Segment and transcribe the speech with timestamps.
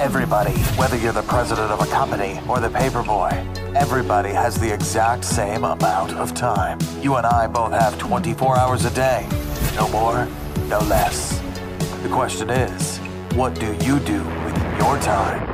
[0.00, 3.32] Everybody, whether you're the president of a company or the paperboy,
[3.76, 6.78] everybody has the exact same amount of time.
[7.02, 9.28] You and I both have 24 hours a day.
[9.76, 10.26] No more,
[10.68, 11.38] no less.
[12.02, 12.96] The question is,
[13.36, 15.46] what do you do with your time?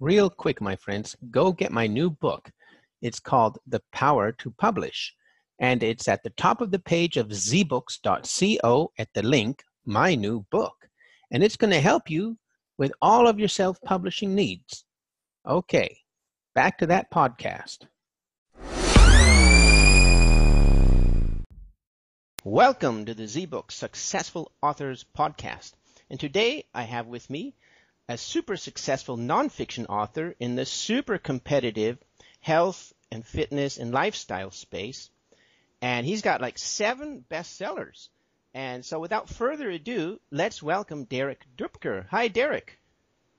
[0.00, 2.50] Real quick, my friends, go get my new book.
[3.02, 5.14] It's called The Power to Publish,
[5.64, 10.44] and it's at the top of the page of zbooks.co at the link, My New
[10.50, 10.90] Book.
[11.30, 12.36] And it's going to help you
[12.76, 14.84] with all of your self publishing needs.
[15.46, 15.96] Okay,
[16.54, 17.86] back to that podcast.
[22.44, 25.72] Welcome to the ZBook Successful Authors Podcast.
[26.10, 27.54] And today I have with me
[28.06, 31.96] a super successful nonfiction author in the super competitive
[32.40, 35.08] health and fitness and lifestyle space.
[35.84, 38.08] And he's got like seven bestsellers.
[38.54, 42.06] And so without further ado, let's welcome Derek Dupker.
[42.08, 42.80] Hi, Derek.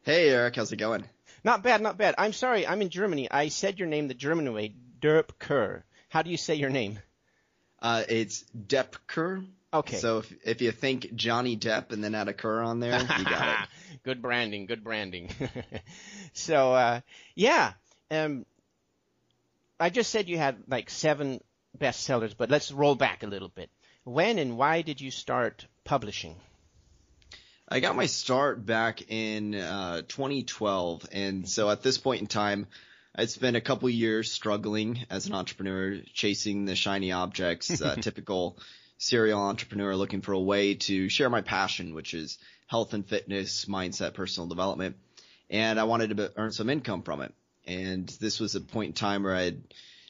[0.03, 0.55] Hey, Eric.
[0.55, 1.05] How's it going?
[1.43, 2.13] Not bad, not bad.
[2.19, 3.27] I'm sorry, I'm in Germany.
[3.31, 5.81] I said your name the German way, Dupker.
[6.09, 6.99] How do you say your name?
[7.81, 9.43] Uh, it's Depker.
[9.73, 9.97] Okay.
[9.97, 13.25] So if, if you think Johnny Depp and then add a Kerr on there, you
[13.25, 13.69] got it.
[14.03, 15.31] good branding, good branding.
[16.33, 17.01] so uh,
[17.33, 17.73] yeah,
[18.11, 18.45] um,
[19.79, 21.41] I just said you had like seven
[21.79, 23.69] bestsellers, but let's roll back a little bit.
[24.03, 26.35] When and why did you start publishing?
[27.67, 32.67] I got my start back in uh, 2012, and so at this point in time,
[33.15, 38.59] I'd spent a couple years struggling as an entrepreneur, chasing the shiny objects, uh, typical
[38.97, 42.37] serial entrepreneur looking for a way to share my passion, which is
[42.67, 44.97] health and fitness, mindset, personal development.
[45.49, 47.33] And I wanted to earn some income from it.
[47.65, 49.61] And this was a point in time where I'd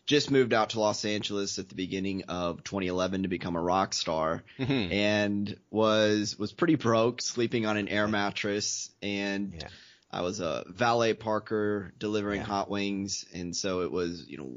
[0.06, 3.94] just moved out to Los Angeles at the beginning of 2011 to become a rock
[3.94, 4.92] star Mm-hmm.
[4.94, 9.68] and was, was pretty broke, sleeping on an air mattress and Yeah.
[10.12, 12.46] I was a valet parker delivering Yeah.
[12.48, 13.26] hot wings.
[13.34, 14.52] And so it was, you know,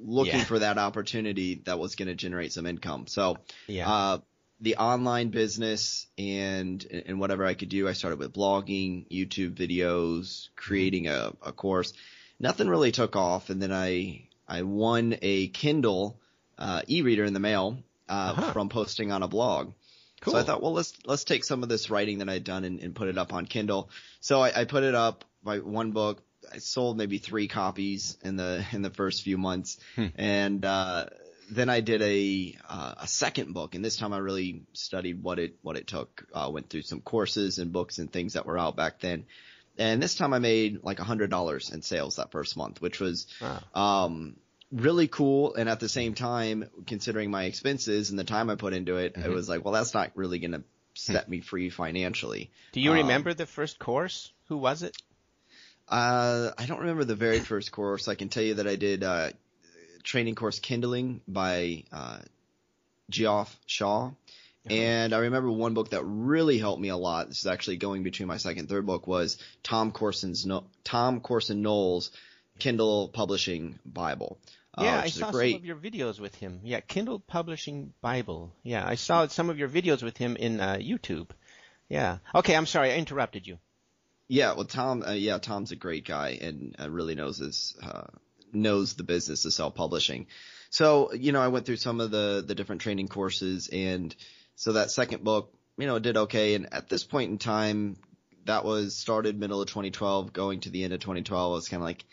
[0.00, 0.44] looking Yeah.
[0.44, 3.06] for that opportunity that was going to generate some income.
[3.06, 3.88] So, Yeah.
[3.90, 4.18] uh,
[4.60, 10.48] the online business and and whatever I could do, I started with blogging, YouTube videos,
[10.56, 11.92] creating a, a course.
[12.40, 16.18] Nothing really took off, and then I I won a Kindle
[16.58, 17.78] uh, e-reader in the mail
[18.08, 18.52] uh, Uh-huh.
[18.52, 19.72] from posting on a blog.
[20.20, 20.32] Cool.
[20.34, 22.80] So I thought, well, let's let's take some of this writing that I'd done and,
[22.80, 23.90] and put it up on Kindle.
[24.20, 25.24] So I, I put it up.
[25.44, 26.22] My one book,
[26.52, 30.06] I sold maybe three copies in the in the first few months, Hmm.
[30.16, 31.06] and uh,
[31.52, 35.38] then I did a uh, a second book, and this time I really studied what
[35.38, 36.24] it what it took.
[36.34, 39.24] Uh, went through some courses and books and things that were out back then,
[39.78, 43.00] and this time I made like a hundred dollars in sales that first month, which
[43.00, 43.62] was Wow.
[43.74, 44.36] um,
[44.72, 45.54] really cool.
[45.54, 49.14] And at the same time, considering my expenses and the time I put into it,
[49.14, 49.24] Mm-hmm.
[49.30, 50.62] it was like, well, that's not really going to
[50.94, 52.50] set me free financially.
[52.72, 54.32] Do you um, remember the first course?
[54.48, 54.96] Who was it?
[55.88, 58.08] Uh, I don't remember the very first course.
[58.08, 59.30] I can tell you that I did uh,
[60.02, 62.18] training course Kindling by uh,
[63.10, 64.10] Geoff Shaw.
[64.70, 67.28] And I remember one book that really helped me a lot.
[67.28, 71.20] This is actually going between my second and third book was Tom Corson's no- Tom
[71.20, 72.10] Corson Knowles
[72.58, 74.38] Kindle Publishing Bible.
[74.74, 76.60] uh, yeah, which I saw great some of your videos with him.
[76.62, 78.52] Yeah, Kindle Publishing Bible.
[78.62, 81.30] Yeah, I saw some of your videos with him in uh, YouTube.
[81.88, 82.18] Yeah.
[82.34, 83.58] Okay, I'm sorry, I interrupted you.
[84.28, 88.08] Yeah, well, Tom, uh, yeah, Tom's a great guy and uh, really knows his, uh,
[88.52, 90.26] knows the business of self-publishing.
[90.70, 94.14] So, you know, I went through some of the, the different training courses and
[94.58, 96.54] so that second book, you know, did okay.
[96.54, 97.96] And at this point in time,
[98.44, 101.52] that was started middle of 2012, going to the end of 2012.
[101.52, 102.04] I was kind of like,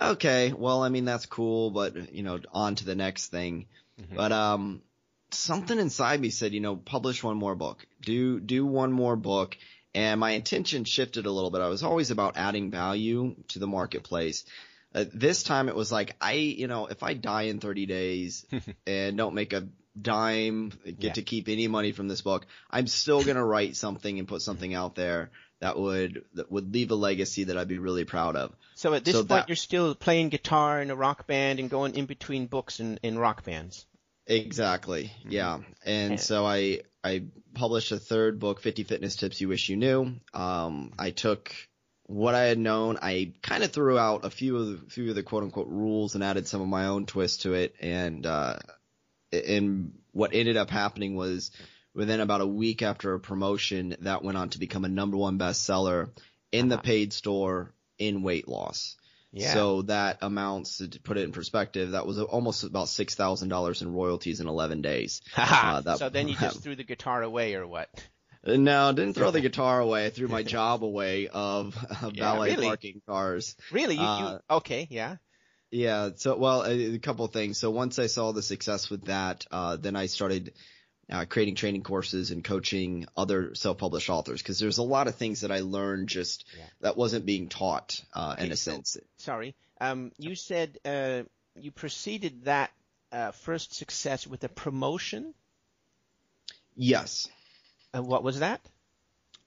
[0.00, 3.66] okay, well, I mean, that's cool, but you know, on to the next thing.
[4.16, 4.80] But, um,
[5.30, 9.58] something inside me said, you know, publish one more book, do, do one more book.
[9.94, 11.60] And my intention shifted a little bit.
[11.60, 14.44] I was always about adding value to the marketplace.
[14.94, 18.46] Uh, this time it was like, I, you know, if I die in 30 days
[18.86, 19.68] and don't make a
[20.00, 21.12] dime, get Yeah.
[21.12, 24.42] to keep any money from this book, I'm still going to write something and put
[24.42, 25.30] something out there
[25.60, 28.54] that would, that would leave a legacy that I'd be really proud of.
[28.74, 31.70] So at this So point, that- you're still playing guitar in a rock band and
[31.70, 33.86] going in between books and in rock bands.
[34.26, 35.12] Exactly.
[35.28, 35.60] Yeah.
[35.84, 39.76] And And- so I I published a third book, 50 Fitness Tips You Wish You
[39.76, 40.14] Knew.
[40.32, 41.54] Um, I took
[42.06, 45.14] what I had known, I kind of threw out a few of the few of
[45.14, 47.74] the quote unquote rules and added some of my own twist to it.
[47.80, 48.56] And uh,
[49.46, 51.50] and what ended up happening was
[51.94, 55.38] within about a week after a promotion, that went on to become a number one
[55.38, 56.10] bestseller
[56.52, 58.96] in the paid store in weight loss.
[59.32, 59.52] Yeah.
[59.54, 61.90] So that amounts to put it in perspective.
[61.92, 65.22] That was almost about six thousand dollars in royalties in eleven days.
[65.36, 67.88] Uh, that- so then you just threw the guitar away or what?
[68.46, 70.06] No, didn't throw the guitar away.
[70.06, 72.66] I threw my job away of uh, Yeah, valet really?
[72.66, 73.56] parking cars.
[73.72, 73.94] Really?
[73.96, 74.86] You, Uh, you okay?
[74.90, 75.16] Yeah.
[75.74, 76.10] Yeah.
[76.16, 77.58] So, well, a, a couple of things.
[77.58, 80.52] So once I saw the success with that, uh, then I started
[81.10, 85.40] uh, creating training courses and coaching other self-published authors because there's a lot of things
[85.40, 86.64] that I learned just Yeah.
[86.80, 88.96] that wasn't being taught uh, in Okay, a so- sense.
[89.18, 89.54] Sorry.
[89.80, 91.22] Um, you said uh,
[91.56, 92.70] you preceded that
[93.10, 95.34] uh, first success with a promotion.
[96.76, 97.28] Yes.
[97.92, 98.60] Uh, what was that?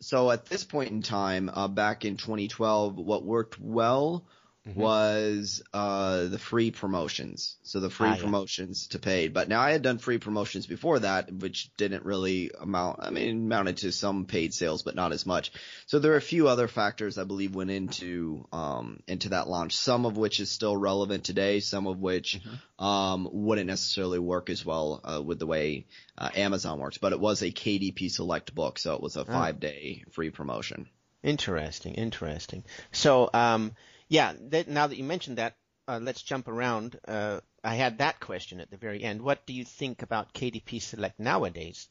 [0.01, 4.25] So at this point in time, uh, back in 2012, what worked well
[4.67, 4.81] Mm-hmm.
[4.81, 7.55] was uh, the free promotions.
[7.63, 8.21] So the free Ah, yeah.
[8.21, 9.33] promotions to paid.
[9.33, 12.99] But now I had done free promotions before that, which didn't really amount.
[13.01, 15.51] I mean, amounted to some paid sales, but not as much.
[15.85, 19.75] So there are a few other factors I believe went into um, into that launch.
[19.77, 21.59] Some of which is still relevant today.
[21.61, 22.85] Some of which Mm-hmm.
[22.85, 25.85] um, wouldn't necessarily work as well uh, with the way
[26.17, 26.97] uh, Amazon works.
[26.97, 29.23] But it was a KDP Select book, so it was a Ah.
[29.23, 30.87] five day free promotion.
[31.23, 31.95] Interesting.
[31.95, 32.63] Interesting.
[32.91, 33.73] So, um,
[34.07, 34.33] yeah.
[34.49, 35.55] That, now that you mentioned that,
[35.87, 36.99] uh, let's jump around.
[37.07, 39.21] Uh, I had that question at the very end.
[39.21, 41.87] What do you think about KDP Select nowadays?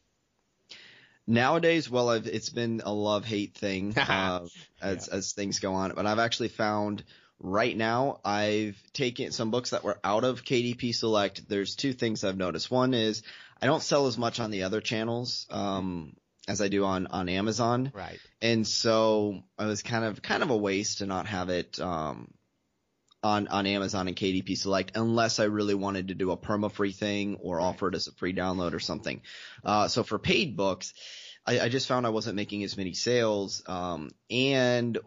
[1.27, 4.47] Nowadays, well, I've, it's been a love hate thing uh,
[4.81, 5.93] as as things go on.
[5.95, 7.03] But I've actually found
[7.41, 11.49] right now I've taken some books that were out of KDP Select.
[11.49, 12.71] There's two things I've noticed.
[12.71, 13.23] One is
[13.61, 16.15] I don't sell as much on the other channels um,
[16.49, 18.19] as I do on on Amazon, Right.
[18.41, 21.81] and so it was kind of kind of a waste to not have it.
[21.81, 22.33] Um,
[23.23, 26.93] on, on Amazon and KDP Select unless I really wanted to do a perma free
[26.93, 29.21] thing or offer it as a free download or something.
[29.65, 30.95] Uh, so for paid books,
[31.45, 33.65] I, I just found I wasn't making as many sales.
[33.67, 34.99] Um, and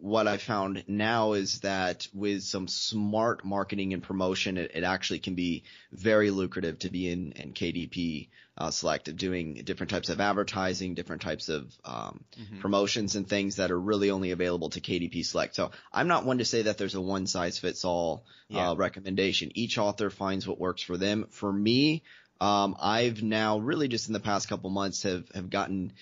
[0.00, 5.18] what I found now is that with some smart marketing and promotion, it, it actually
[5.18, 10.08] can be very lucrative to be in, in KDP uh, Select, of doing different types
[10.08, 12.24] of advertising, different types of um,
[12.60, 15.54] promotions and things that are really only available to KDP Select.
[15.54, 18.70] So I'm not one to say that there's a one size fits all Yeah.
[18.70, 19.52] uh, recommendation.
[19.54, 21.26] Each author finds what works for them.
[21.30, 22.02] For me,
[22.40, 25.92] um, I've now really just in the past couple months have, have gotten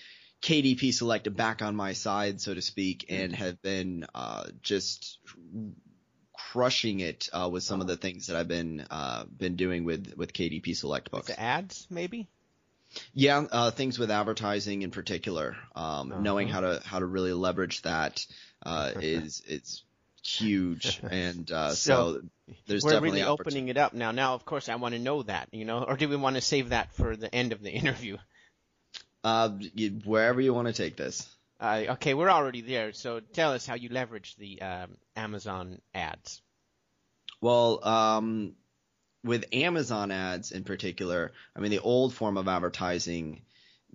[0.41, 5.19] KDP Select back on my side, so to speak, and have been uh, just
[6.33, 10.13] crushing it uh, with some of the things that I've been uh, been doing with
[10.15, 11.27] with KDP Select books.
[11.27, 12.29] The ads, maybe?
[13.13, 16.21] Yeah, uh, things with advertising in particular, um, Uh-huh.
[16.21, 18.25] knowing how to how to really leverage that
[18.63, 19.83] uh, is it's
[20.23, 22.21] huge, and uh, so, So,
[22.67, 24.11] there's We're definitely really opening it up now.
[24.11, 26.41] Now, of course, I want to know that, you know, or do we want to
[26.41, 28.17] save that for the end of the interview?
[29.23, 31.27] Uh, you, wherever you want to take this.
[31.59, 32.93] Uh, okay, we're already there.
[32.93, 36.41] So tell us how you leverage the um, Amazon ads.
[37.41, 38.55] Well, um,
[39.23, 43.41] with Amazon ads in particular, I mean, the old form of advertising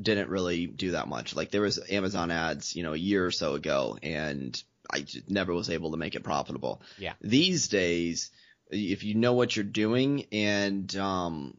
[0.00, 1.36] didn't really do that much.
[1.36, 4.60] Like there was Amazon ads, you know, a year or so ago, and
[4.90, 6.82] I never was able to make it profitable.
[6.98, 7.12] Yeah.
[7.20, 8.30] These days,
[8.70, 11.56] if you know what you're doing and, um,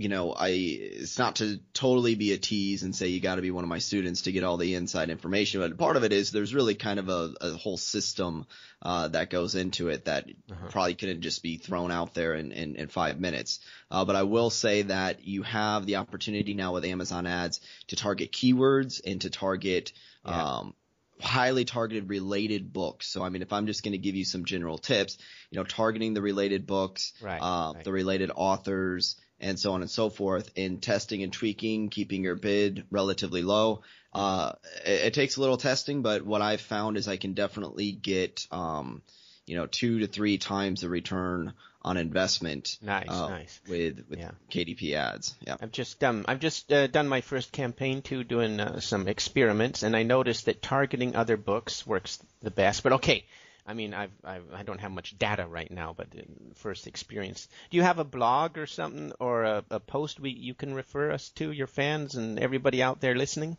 [0.00, 3.42] you know, I, it's not to totally be a tease and say you got to
[3.42, 6.12] be one of my students to get all the inside information, but part of it
[6.12, 8.46] is there's really kind of a, a whole system,
[8.82, 10.26] uh, that goes into it that
[10.70, 13.60] probably couldn't just be thrown out there in, in, in five minutes.
[13.90, 17.96] Uh, but I will say that you have the opportunity now with Amazon ads to
[17.96, 19.92] target keywords and to target,
[20.26, 20.58] Yeah.
[20.60, 20.74] um,
[21.22, 23.06] highly targeted related books.
[23.06, 25.18] So I mean, if I'm just going to give you some general tips,
[25.50, 27.84] you know, targeting the related books, Right, uh, right.
[27.84, 32.36] the related authors, and so on and so forth, in testing and tweaking, keeping your
[32.36, 33.82] bid relatively low.
[34.12, 34.52] Uh,
[34.84, 38.46] it, it takes a little testing, but what I've found is I can definitely get,
[38.50, 39.02] um,
[39.50, 41.52] you know, two to three times the return
[41.82, 42.78] on investment.
[42.80, 43.60] Nice, uh, nice.
[43.68, 44.30] With with Yeah.
[44.48, 45.34] KDP ads.
[45.40, 45.56] Yeah.
[45.60, 49.82] I've just um, I've just uh, done my first campaign too, doing uh, some experiments,
[49.82, 52.84] and I noticed that targeting other books works the best.
[52.84, 53.24] But okay,
[53.66, 56.22] I mean, I've, I've I don't have much data right now, but uh,
[56.54, 57.48] first experience.
[57.70, 61.10] Do you have a blog or something, or a, a post we you can refer
[61.10, 63.56] us to, your fans and everybody out there listening?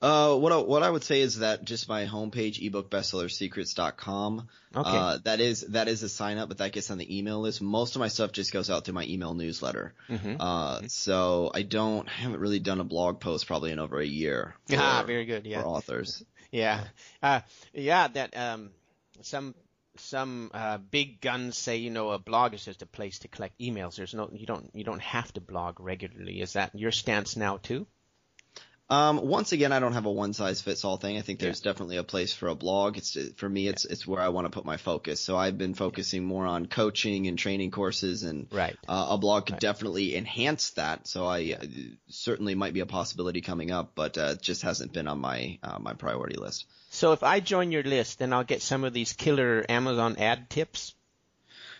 [0.00, 4.48] Uh, what I, what I would say is that just my homepage, ebookbestsellersecrets.com.
[4.76, 4.90] Okay.
[4.90, 7.60] Uh, that is that is a sign up, but that gets on the email list.
[7.60, 9.94] Most of my stuff just goes out through my email newsletter.
[10.08, 10.36] Mm-hmm.
[10.38, 14.06] Uh, so I don't I haven't really done a blog post probably in over a
[14.06, 14.54] year.
[14.68, 15.46] For, Ah, very good.
[15.46, 15.62] Yeah.
[15.62, 16.24] For authors.
[16.50, 16.84] Yeah,
[17.22, 17.40] uh,
[17.74, 18.08] yeah.
[18.08, 18.70] That um,
[19.20, 19.54] some
[19.98, 23.60] some uh, big guns say you know a blog is just a place to collect
[23.60, 23.96] emails.
[23.96, 26.40] There's no you don't you don't have to blog regularly.
[26.40, 27.86] Is that your stance now too?
[28.90, 31.18] Um, once again, I don't have a one size fits all thing.
[31.18, 31.72] I think there's yeah.
[31.72, 32.96] definitely a place for a blog.
[32.96, 35.20] It's for me, it's it's where I want to put my focus.
[35.20, 38.76] So I've been focusing more on coaching and training courses, and right.
[38.88, 39.60] Uh, a blog could right.
[39.60, 41.06] definitely enhance that.
[41.06, 41.66] So I uh,
[42.08, 45.58] certainly might be a possibility coming up, but uh, it just hasn't been on my
[45.62, 46.64] uh, my priority list.
[46.88, 50.48] So if I join your list, then I'll get some of these killer Amazon ad
[50.48, 50.94] tips.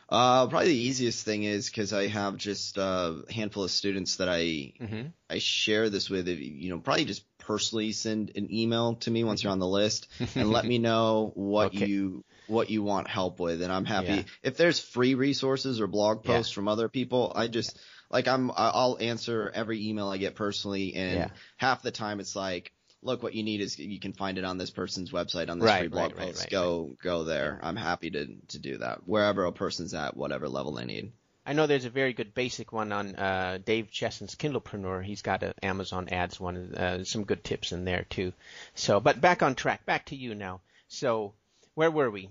[0.08, 4.28] Uh, probably the easiest thing is because I have just a handful of students that
[4.28, 5.08] I mm-hmm.
[5.28, 6.28] I share this with.
[6.28, 10.08] You know, probably just personally send an email to me once you're on the list
[10.34, 11.86] and let me know what okay.
[11.86, 14.22] you what you want help with, and I'm happy yeah.
[14.42, 16.54] if there's free resources or blog posts yeah.
[16.54, 17.30] from other people.
[17.36, 17.78] I just
[18.10, 21.28] like I'm I'll answer every email I get personally, and yeah.
[21.58, 22.72] half the time it's like
[23.02, 25.66] look, what you need is you can find it on this person's website on this
[25.66, 26.40] right, free blog right, post.
[26.40, 27.58] Right, go go there.
[27.62, 31.12] I'm happy to to do that wherever a person's at, whatever level they need.
[31.46, 35.02] I know there's a very good basic one on uh, Dave Chesson's Kindlepreneur.
[35.02, 38.34] He's got an Amazon ads one, uh, some good tips in there too.
[38.74, 39.86] So, but back on track.
[39.86, 40.60] Back to you now.
[40.88, 41.32] So,
[41.74, 42.28] where were we?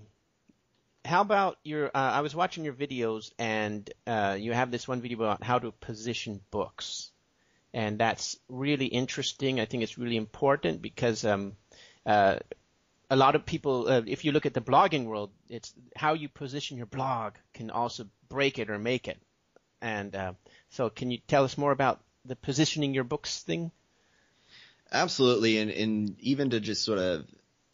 [1.04, 1.88] How about your?
[1.88, 5.58] Uh, I was watching your videos, and uh, you have this one video about how
[5.58, 7.10] to position books
[7.72, 9.60] and that's really interesting.
[9.60, 11.52] I think it's really important because um,
[12.06, 12.38] uh,
[13.10, 16.28] a lot of people, uh, if you look at the blogging world, it's how you
[16.28, 19.18] position your blog can also break it or make it.
[19.80, 20.32] And uh,
[20.70, 23.70] so, can you tell us more about the positioning your books thing?
[24.90, 27.26] Absolutely, and and even to just sort of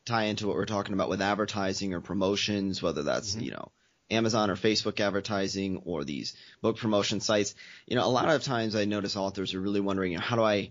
[0.05, 3.45] tie into what we're talking about with advertising or promotions, whether that's mm-hmm.
[3.45, 3.71] you know
[4.11, 7.55] Amazon or Facebook advertising or these book promotion sites.
[7.87, 10.37] You know, a lot of times I notice authors are really wondering, you know, how
[10.37, 10.71] do I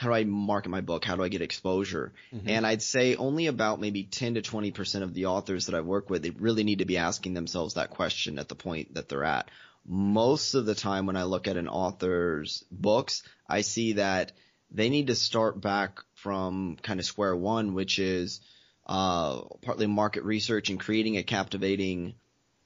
[0.00, 1.04] how do I market my book?
[1.04, 2.14] How do I get exposure?
[2.32, 2.48] Mm-hmm.
[2.48, 6.08] And I'd say only about maybe 10 to 20% of the authors that I work
[6.08, 9.24] with, they really need to be asking themselves that question at the point that they're
[9.24, 9.50] at.
[9.84, 14.32] Most of the time when I look at an author's books, I see that
[14.70, 18.40] they need to start back from kind of square one, which is,
[18.86, 22.14] uh, partly market research and creating a captivating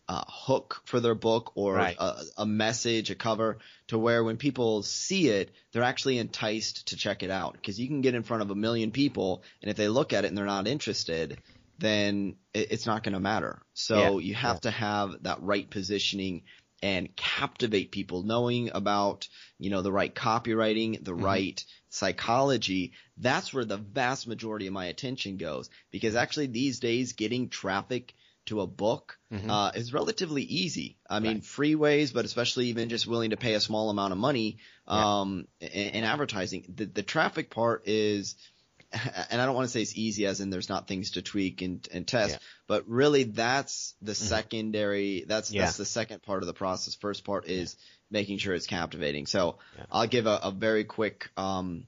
[0.09, 1.97] uh, hook for their book or right.
[1.99, 3.59] a, a, message, a cover,
[3.89, 7.55] to where when people see it, they're actually enticed to check it out.
[7.55, 10.25] Because you can get in front of a million people, and if they look at
[10.25, 11.39] it and they're not interested,
[11.79, 13.63] then it, it's not going to matter.
[13.73, 14.27] So yeah.
[14.27, 14.61] you have yeah.
[14.61, 16.43] to have that right positioning
[16.83, 19.27] and captivate people, knowing about
[19.59, 21.25] you know the right copywriting, the mm-hmm.
[21.25, 22.93] right psychology.
[23.17, 25.71] That's where the vast majority of my attention goes.
[25.91, 28.13] Because actually these days, getting traffic
[28.47, 29.51] to a book mm-hmm.
[29.51, 30.97] uh, is relatively easy.
[31.09, 31.45] I mean, right.
[31.45, 35.47] free ways, but especially even just willing to pay a small amount of money um,
[35.61, 35.69] yeah.
[35.69, 36.65] in, in, advertising.
[36.75, 38.37] The, the traffic part is,
[39.31, 41.63] and I don't want to say it's easy as in there's not things to tweak
[41.63, 42.39] and, and test, yeah.
[42.67, 44.25] but really that's the mm-hmm.
[44.25, 45.65] secondary, that's, yeah.
[45.65, 46.95] that's the second part of the process.
[46.95, 47.77] First part is
[48.11, 49.27] making sure it's captivating.
[49.27, 49.59] So
[49.91, 51.87] I'll give a, a very quick, um,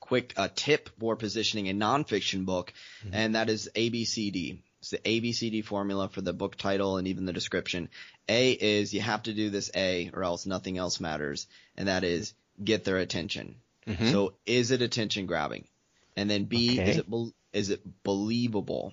[0.00, 3.14] quick uh, tip for positioning a nonfiction book, mm-hmm.
[3.14, 4.58] and that is ABCD.
[4.82, 7.88] It's the ABCD formula for the book title and even the description.
[8.28, 11.46] A is you have to do this A or else nothing else matters.
[11.76, 13.54] And that is get their attention.
[13.86, 14.10] Mm-hmm.
[14.10, 15.68] So is it attention grabbing?
[16.16, 16.90] And then B, okay.
[16.90, 18.92] is it, be- is it believable?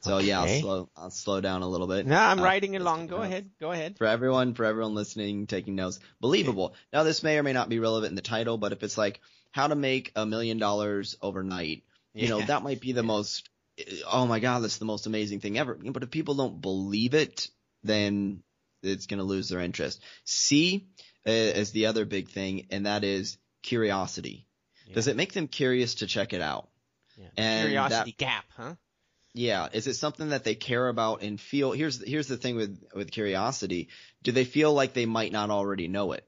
[0.00, 0.26] So okay.
[0.26, 2.04] yeah, I'll slow, I'll slow down a little bit.
[2.04, 3.06] No, I'm uh, writing along.
[3.06, 3.48] Go ahead.
[3.60, 3.96] Go ahead.
[3.96, 6.74] For everyone, for everyone listening, taking notes, believable.
[6.92, 9.20] Now this may or may not be relevant in the title, but if it's like
[9.52, 12.28] how to make a million dollars overnight, you yeah.
[12.30, 13.06] know, that might be the yeah.
[13.06, 13.49] most
[14.10, 15.74] oh my god, that's the most amazing thing ever.
[15.74, 17.48] But if people don't believe it,
[17.82, 18.42] then
[18.82, 20.02] it's going to lose their interest.
[20.24, 20.88] C
[21.26, 24.46] uh, is the other big thing, and that is curiosity.
[24.86, 24.94] Yeah.
[24.94, 26.68] Does it make them curious to check it out?
[27.16, 27.28] Yeah.
[27.36, 28.74] And curiosity that, gap, huh?
[29.34, 29.68] Yeah.
[29.72, 31.72] Is it something that they care about and feel?
[31.72, 33.88] Here's here's the thing with with curiosity.
[34.22, 36.26] Do they feel like they might not already know it?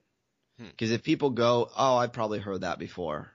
[0.59, 0.97] Because hmm.
[0.97, 3.32] if people go, oh, I've probably heard that before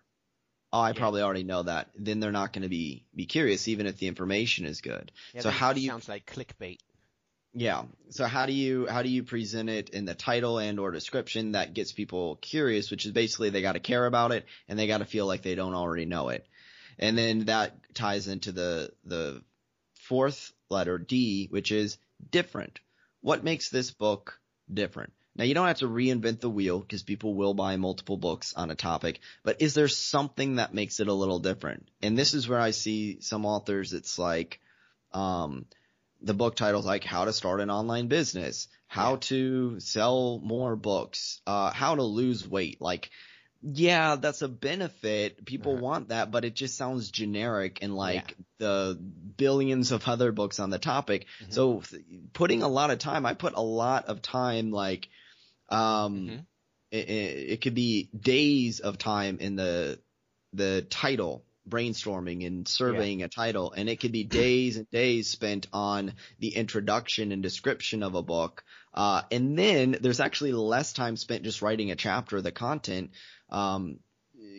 [0.78, 0.94] oh, I yeah.
[0.94, 4.08] probably already know that, then they're not going to be be curious, even if the
[4.08, 5.12] information is good.
[5.34, 6.80] Yeah, so how do you sounds like clickbait?
[7.54, 7.84] Yeah.
[8.10, 11.54] So how do you how do you present it in the title and or description
[11.54, 14.88] that gets people curious, which is basically they got to care about it and they
[14.88, 16.46] got to feel like they don't already know it.
[17.00, 19.42] And then that ties into the the
[20.08, 21.98] fourth letter D, which is
[22.30, 22.80] different.
[23.22, 24.40] What makes this book
[24.72, 25.14] different?
[25.38, 28.72] Now you don't have to reinvent the wheel because people will buy multiple books on
[28.72, 31.88] a topic, but is there something that makes it a little different?
[32.01, 34.60] And this is where I see some authors, it's like,
[35.13, 35.65] um,
[36.22, 39.20] the book titles like how to start an online business, how yeah.
[39.20, 42.82] to sell more books, uh, how to lose weight.
[42.82, 43.12] Like,
[43.62, 45.46] yeah, that's a benefit.
[45.46, 45.82] People uh-huh.
[45.82, 48.46] want that, but it just sounds generic and like yeah.
[48.60, 49.00] the
[49.38, 51.25] billions of other books on the topic.
[51.44, 51.51] Mm-hmm.
[51.51, 51.84] So
[52.34, 55.10] putting a lot of time, I put a lot of time like
[55.70, 56.36] um, mm-hmm.
[56.92, 60.00] it, it, it, could be days of time in the
[60.54, 63.26] the title brainstorming and surveying yeah.
[63.26, 68.04] a title and it could be days and days spent on the introduction and description
[68.04, 72.38] of a book uh, and then there's actually less time spent just writing a chapter
[72.38, 73.12] of the content
[73.50, 74.00] um,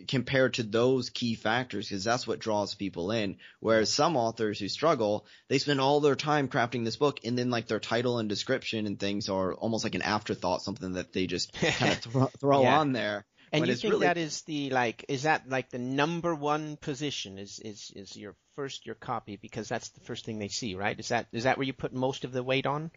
[0.07, 3.37] compared to those key factors because that's what draws people in.
[3.59, 7.49] Whereas some authors who struggle, they spend all their time crafting this book and then
[7.49, 11.27] like their title and description and things are almost like an afterthought, something that they
[11.27, 12.79] just kind of throw, throw yeah.
[12.79, 13.25] on there.
[13.51, 14.05] And you think really...
[14.05, 18.35] that is the like is that like the number one position is is is your
[18.55, 20.99] first your copy because that's the first thing they see, right?
[20.99, 22.91] Is that is that where you put most of the weight on?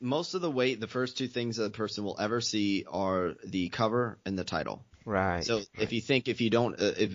[0.00, 3.34] Most of the weight, the first two things that a person will ever see are
[3.44, 4.86] the cover and the title.
[5.10, 5.44] Right.
[5.44, 5.66] So right.
[5.80, 7.12] if you think if you don't uh, if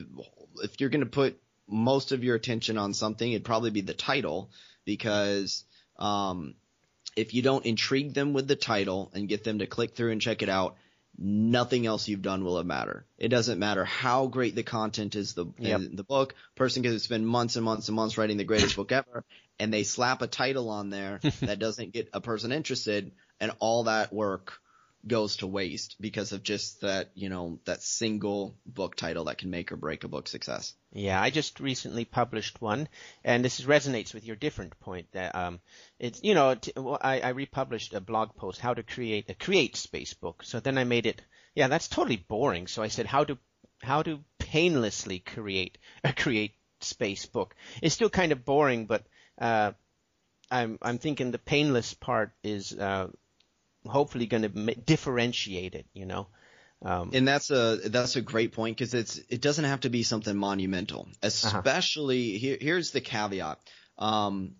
[0.62, 3.94] if you're going to put most of your attention on something, it'd probably be the
[3.94, 4.50] title
[4.84, 5.64] because
[5.98, 6.56] um,
[7.16, 10.22] if you don't intrigue them with the title and get them to click through and
[10.22, 10.76] check it out,
[11.18, 13.06] nothing else you've done will have matter.
[13.18, 15.80] It doesn't matter how great the content is the yep.
[15.94, 16.36] the book.
[16.56, 19.24] Person can spend months and months and months writing the greatest book ever,
[19.58, 23.86] and they slap a title on there that doesn't get a person interested, and all
[23.86, 24.60] that work
[25.08, 29.50] goes to waste because of just that, you know, that single book title that can
[29.50, 30.74] make or break a book success.
[30.92, 32.88] Yeah, I just recently published one,
[33.24, 35.08] and this resonates with your different point.
[35.12, 35.60] That um,
[36.00, 39.76] it's you know, t- I, I republished a blog post how to create a create
[39.76, 40.44] space book.
[40.44, 41.22] So then I made it.
[41.54, 42.68] Yeah, that's totally boring.
[42.68, 43.38] So I said how to
[43.82, 47.56] how to painlessly create a create space book.
[47.82, 49.04] It's still kind of boring, but
[49.40, 49.74] uh,
[50.50, 53.10] I'm I'm thinking the painless part is uh,
[53.88, 56.28] hopefully going to differentiate it, you know.
[56.82, 60.04] Um, and that's a that's a great point because it's it doesn't have to be
[60.04, 61.02] something monumental.
[61.02, 61.18] Uh-huh.
[61.24, 62.40] Especially uh-huh.
[62.40, 63.60] here, here's the caveat.
[63.98, 64.56] Um,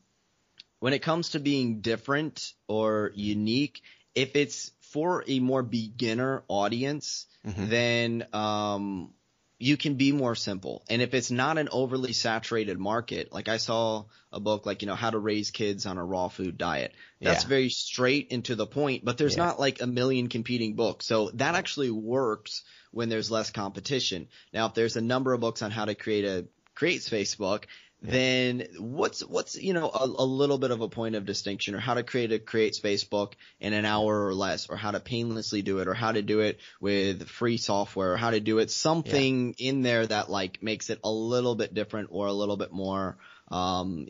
[0.80, 3.82] when it comes to being different or unique,
[4.14, 7.70] if it's for a more beginner audience, mm-hmm.
[7.70, 9.14] then um,
[9.58, 10.84] you can be more simple.
[10.90, 14.88] And if it's not an overly saturated market, like I saw a book like, you
[14.88, 16.94] know, how to raise kids on a raw food diet.
[17.22, 17.50] That's yeah.
[17.50, 19.46] very straight into the point, but there's yeah.
[19.46, 21.06] not like a million competing books.
[21.06, 24.28] So that actually works when there's less competition.
[24.54, 27.68] Now, if there's a number of books on how to create a create space book
[28.02, 31.80] then what's what's you know a, a, little bit of a point of distinction or
[31.80, 35.00] how to create a create space book in an hour or less or how to
[35.00, 38.60] painlessly do it or how to do it with free software or how to do
[38.60, 39.70] it something yeah.
[39.70, 43.18] in there that like makes it a little bit different or a little bit more
[43.50, 44.08] um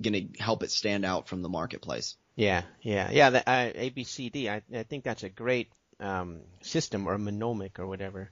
[0.00, 2.16] gonna help it stand out from the marketplace.
[2.36, 2.62] Yeah.
[2.82, 3.10] Yeah.
[3.10, 5.70] Yeah the uh, abcd I, I think that's a great
[6.00, 8.30] um system or mnemonic or whatever.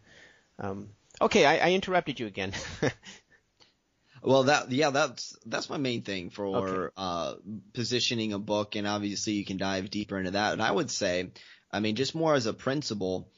[0.58, 0.90] Um
[1.20, 2.52] okay I, I interrupted you again
[4.26, 6.92] Well, that yeah, that's that's my main thing for okay.
[6.96, 7.34] uh,
[7.74, 10.52] positioning a book, and obviously you can dive deeper into that.
[10.52, 11.30] And I would say,
[11.70, 13.28] I mean, just more as a principle,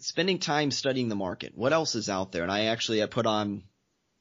[0.00, 1.52] spending time studying the market.
[1.56, 2.42] What else is out there?
[2.42, 3.62] And I actually I put on.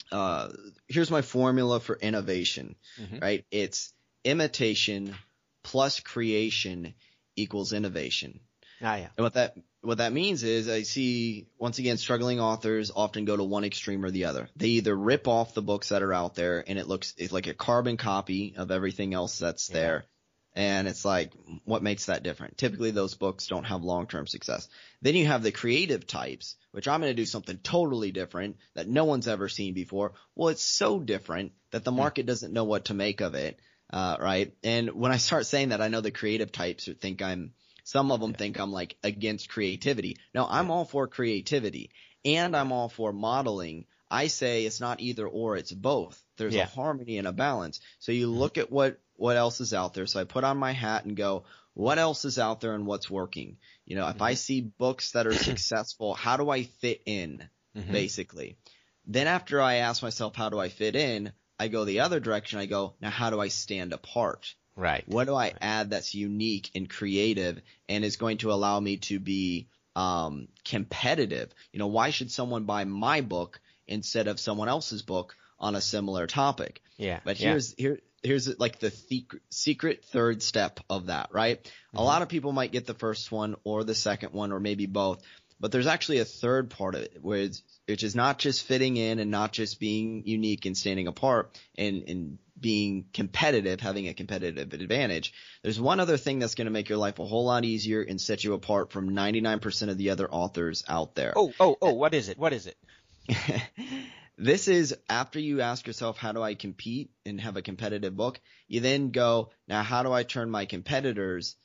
[0.10, 0.54] Uh,
[0.88, 3.20] here's my formula for innovation, mm-hmm.
[3.20, 3.46] right?
[3.52, 3.92] It's
[4.24, 5.14] imitation
[5.64, 6.94] plus creation
[7.36, 8.40] equals innovation.
[8.82, 9.10] Ah, yeah.
[9.18, 13.36] And what that what that means is I see once again struggling authors often go
[13.36, 14.48] to one extreme or the other.
[14.56, 17.48] They either rip off the books that are out there and it looks it's like
[17.48, 19.76] a carbon copy of everything else that's yeah.
[19.76, 20.06] there.
[20.56, 21.34] And it's like,
[21.66, 22.58] what makes that different?
[22.58, 24.70] Typically those books don't have long-term success.
[25.02, 28.88] Then you have the creative types, which I'm going to do something totally different that
[28.88, 30.14] no one's ever seen before.
[30.36, 31.98] Well, it's so different that the hmm.
[31.98, 33.60] market doesn't know what to make of it.
[33.92, 34.54] Uh, right.
[34.64, 38.20] And when I start saying that, I know the creative types think I'm, some of
[38.22, 38.38] them yeah.
[38.38, 40.18] think I'm like against creativity.
[40.34, 41.92] No, I'm all for creativity
[42.26, 43.86] and I'm all for modeling.
[44.10, 46.22] I say it's not either or, it's both.
[46.38, 46.64] There's yeah.
[46.64, 47.80] a harmony and a balance.
[48.00, 48.38] So you mm-hmm.
[48.38, 50.06] look at what, what else is out there.
[50.06, 53.10] So I put on my hat and go, what else is out there and what's
[53.10, 53.58] working?
[53.86, 54.24] You know, if mm-hmm.
[54.24, 57.92] I see books that are successful, how do I fit in mm-hmm.
[57.92, 58.58] basically?
[59.06, 61.34] Then after I ask myself, how do I fit in?
[61.60, 62.60] I go the other direction.
[62.60, 64.54] I go, now how do I stand apart?
[64.76, 65.04] Right.
[65.08, 69.20] What do I add that's unique and creative and is going to allow me to
[69.20, 71.52] be um, competitive?
[71.72, 75.82] You know, why should someone buy my book instead of someone else's book on a
[75.82, 76.82] similar topic?
[76.98, 77.20] Yeah.
[77.24, 77.84] But here's yeah.
[77.84, 78.92] here here's like the
[79.50, 81.64] secret third step of that, right?
[81.64, 81.98] Mm-hmm.
[81.98, 84.86] A lot of people might get the first one or the second one or maybe
[84.86, 85.22] both,
[85.60, 87.50] but there's actually a third part of it where
[87.88, 92.04] which is not just fitting in and not just being unique and standing apart and,
[92.08, 95.34] and being competitive, having a competitive advantage.
[95.64, 98.20] There's one other thing that's going to make your life a whole lot easier and
[98.22, 101.34] set you apart from 99% of the other authors out there.
[101.36, 102.38] Oh, oh, oh, what is it?
[102.38, 102.78] What is it?
[104.38, 108.40] this is after you ask yourself, how do I compete and have a competitive book?
[108.68, 111.56] You then go, now how do I turn my competitors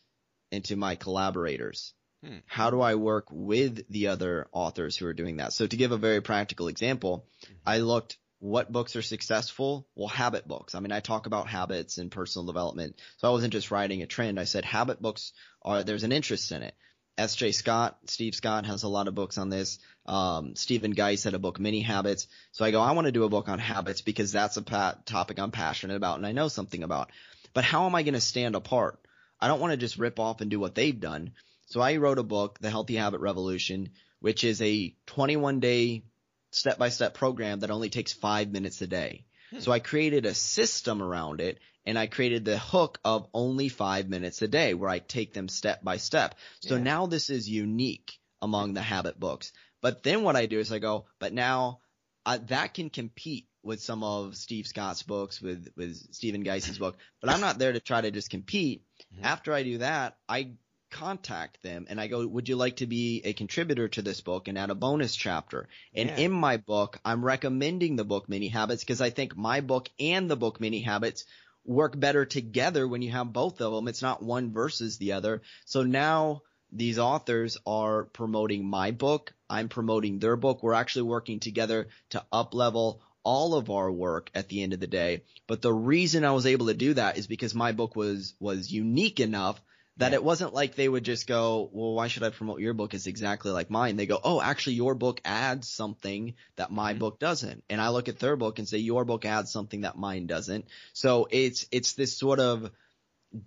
[0.51, 1.93] into my collaborators?
[2.25, 2.39] Hmm.
[2.47, 5.53] How do I work with the other authors who are doing that?
[5.53, 7.55] So to give a very practical example, mm-hmm.
[7.65, 9.89] I looked what books are successful?
[9.95, 10.75] Well, habit books.
[10.75, 13.01] I mean, I talk about habits and personal development.
[13.17, 14.39] So I wasn't just writing a trend.
[14.39, 16.75] I said habit books are, there's an interest in it.
[17.17, 17.51] S.J.
[17.51, 19.81] Scott, Steve Scott has a lot of books on this.
[20.07, 22.29] Um, Stephen Guise had a book, Mini Habits.
[22.53, 24.99] So I go, I want to do a book on habits because that's a pa-
[25.05, 27.11] topic I'm passionate about and I know something about.
[27.55, 29.01] But how am I going to stand apart?
[29.41, 31.33] I don't want to just rip off and do what they've done.
[31.67, 36.05] So I wrote a book, The Healthy Habit Revolution, which is a 21 day
[36.51, 39.25] step by step program that only takes five minutes a day.
[39.51, 39.61] Hmm.
[39.61, 44.09] So I created a system around it and I created the hook of only five
[44.09, 46.35] minutes a day where I take them step by step.
[46.61, 46.83] So yeah.
[46.83, 49.53] now this is unique among the habit books.
[49.81, 51.81] But then what I do is I go, but now
[52.27, 56.97] uh, that can compete with some of Steve Scott's books, with, with Stephen Guise's book,
[57.21, 58.83] but I'm not there to try to just compete.
[59.15, 59.25] Mm-hmm.
[59.25, 60.53] After I do that, I
[60.91, 64.49] contact them and I go, would you like to be a contributor to this book
[64.49, 65.69] and add a bonus chapter?
[65.95, 66.17] And yeah.
[66.17, 70.31] in my book, I'm recommending the book Mini Habits because I think my book and
[70.31, 71.25] the book Mini Habits
[71.65, 73.89] work better together when you have both of them.
[73.89, 75.43] It's not one versus the other.
[75.67, 79.33] So now these authors are promoting my book.
[79.49, 80.63] I'm promoting their book.
[80.63, 84.81] We're actually working together to up level all of our work at the end of
[84.81, 85.23] the day.
[85.47, 88.73] But the reason I was able to do that is because my book was, was
[88.73, 89.61] unique enough
[89.99, 92.95] that it wasn't like they would just go, well, why should I promote your book?
[92.95, 93.97] It's exactly like mine.
[93.97, 97.01] They go, oh, actually your book adds something that my mm-hmm.
[97.01, 97.65] book doesn't.
[97.69, 100.67] And I look at their book and say, your book adds something that mine doesn't.
[100.93, 102.71] So it's, it's this sort of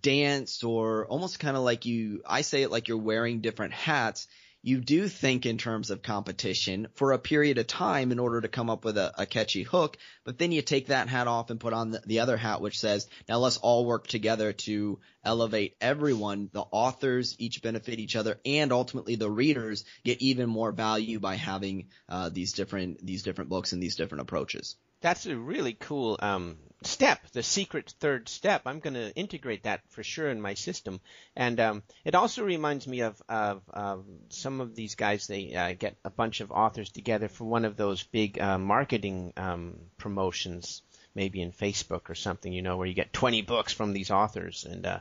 [0.02, 4.28] dance or almost kind of like you, I say it like you're wearing different hats
[4.64, 8.48] you do think in terms of competition for a period of time in order to
[8.48, 11.60] come up with a, a catchy hook, but then you take that hat off and
[11.60, 15.76] put on the, the, other hat, which says, now let's all work together to elevate
[15.82, 16.50] everyone.
[16.54, 21.36] The authors each benefit each other and ultimately the readers get even more value by
[21.36, 24.76] having, uh, these different, these different books and these different approaches.
[25.02, 28.64] That's a really cool, um, step, the secret third step.
[28.66, 31.00] I'm going to integrate that for sure in my system.
[31.36, 35.28] And um, it also reminds me of, of, of, some of these guys.
[35.28, 39.34] They uh, get a bunch of authors together for one of those big uh, marketing
[39.38, 40.82] um, promotions,
[41.14, 42.52] maybe in Facebook or something.
[42.52, 44.66] You know, where you get 20 books from these authors.
[44.66, 45.00] And uh,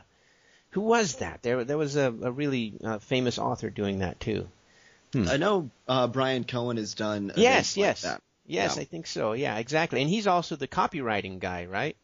[0.71, 1.41] who was that?
[1.41, 4.47] There, there was a, a really uh, famous author doing that too.
[5.13, 5.27] Hmm.
[5.27, 7.33] I know uh, Bryan Cohen has done.
[7.35, 8.05] Yes, yes.
[8.05, 8.81] Like Yes, yeah.
[8.81, 9.33] I think so.
[9.33, 10.01] Yeah, exactly.
[10.01, 11.95] And he's also the copywriting guy, right?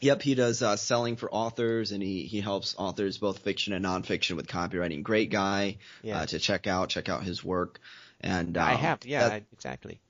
[0.00, 3.84] Yep, he does uh, selling for authors, and he he helps authors both fiction and
[3.84, 5.02] nonfiction with copywriting.
[5.02, 6.20] Great guy yeah.
[6.20, 6.90] uh, to check out.
[6.90, 7.80] Check out his work.
[8.20, 10.00] And I have, yeah, that, exactly.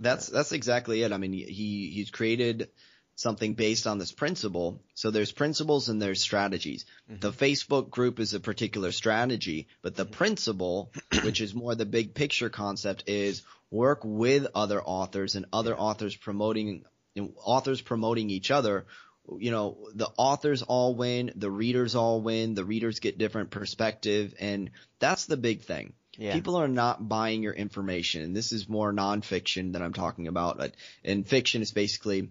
[0.00, 1.12] That's that's exactly it.
[1.12, 2.68] I mean, he he's created
[3.16, 4.80] something based on this principle.
[4.94, 6.84] So there's principles and there's strategies.
[7.10, 7.20] Mm-hmm.
[7.20, 10.92] The Facebook group is a particular strategy, but the principle,
[11.24, 16.16] which is more the big picture concept, is work with other authors and other authors
[16.16, 16.84] promoting
[17.36, 18.86] authors promoting each other
[19.38, 24.34] you know the authors all win the readers all win the readers get different perspective
[24.38, 26.32] and that's the big thing yeah.
[26.32, 30.56] people are not buying your information and this is more nonfiction that i'm talking about
[30.56, 32.30] but in fiction it's basically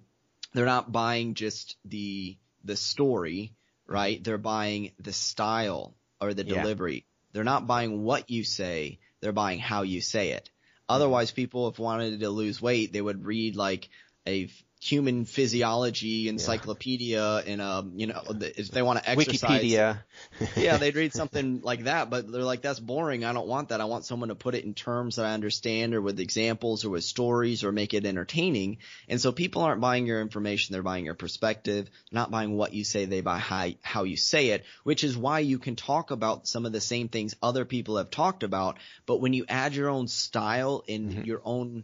[0.53, 3.53] they're not buying just the the story
[3.85, 6.55] right they're buying the style or the yeah.
[6.55, 10.49] delivery they're not buying what you say they're buying how you say it
[10.89, 10.95] Mm-hmm.
[10.95, 13.89] Otherwise, people, if wanted to lose weight, they would read like
[14.27, 17.51] a human physiology encyclopedia yeah.
[17.51, 20.03] in a you know if they want to exercise Wikipedia
[20.55, 23.81] yeah they'd read something like that but they're like that's boring I don't want that
[23.81, 26.91] I want someone to put it in terms that I understand or with examples or
[26.91, 28.77] with stories or make it entertaining
[29.09, 32.83] and so people aren't buying your information they're buying your perspective not buying what you
[32.83, 36.47] say they buy how, how you say it which is why you can talk about
[36.47, 39.89] some of the same things other people have talked about but when you add your
[39.89, 41.23] own style and mm-hmm.
[41.23, 41.83] your own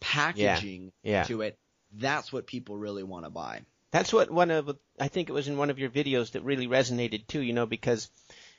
[0.00, 1.12] packaging yeah.
[1.12, 1.22] Yeah.
[1.24, 1.58] to it
[1.92, 3.62] that's what people really want to buy.
[3.90, 6.68] That's what one of I think it was in one of your videos that really
[6.68, 8.08] resonated too, you know, because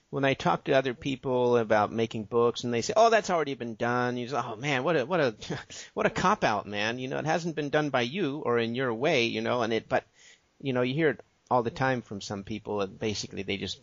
[0.10, 3.54] when I talk to other people about making books and they say, "Oh, that's already
[3.54, 5.36] been done," you say, "Oh man, what a what a
[5.94, 7.00] what a cop out, man!
[7.00, 9.72] You know, it hasn't been done by you or in your way, you know." And
[9.72, 10.04] it, but
[10.60, 13.80] you know, you hear it all the time from some people, and basically they just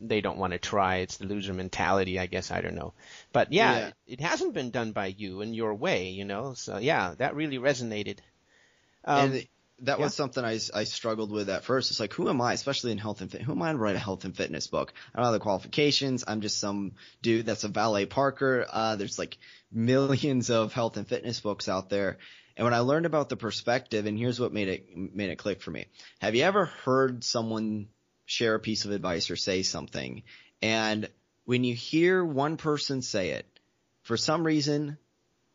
[0.00, 0.96] they don't want to try.
[0.98, 2.52] It's the loser mentality, I guess.
[2.52, 2.94] I don't know,
[3.32, 3.86] but yeah, yeah.
[3.86, 6.54] It, it hasn't been done by you in your way, you know.
[6.54, 8.18] So yeah, that really resonated.
[9.06, 9.46] Um, and
[9.80, 10.04] that yeah.
[10.04, 11.90] was something I, I struggled with at first.
[11.90, 13.42] It's like, who am I, especially in health and fit?
[13.42, 14.92] Who am I to write a health and fitness book?
[15.14, 16.24] I don't have the qualifications.
[16.26, 18.66] I'm just some dude that's a valet parker.
[18.70, 19.36] Uh, there's like
[19.70, 22.18] millions of health and fitness books out there.
[22.56, 25.60] And when I learned about the perspective, and here's what made it made it click
[25.60, 25.86] for me.
[26.20, 27.88] Have you ever heard someone
[28.24, 30.22] share a piece of advice or say something,
[30.62, 31.08] and
[31.44, 33.46] when you hear one person say it,
[34.02, 34.96] for some reason,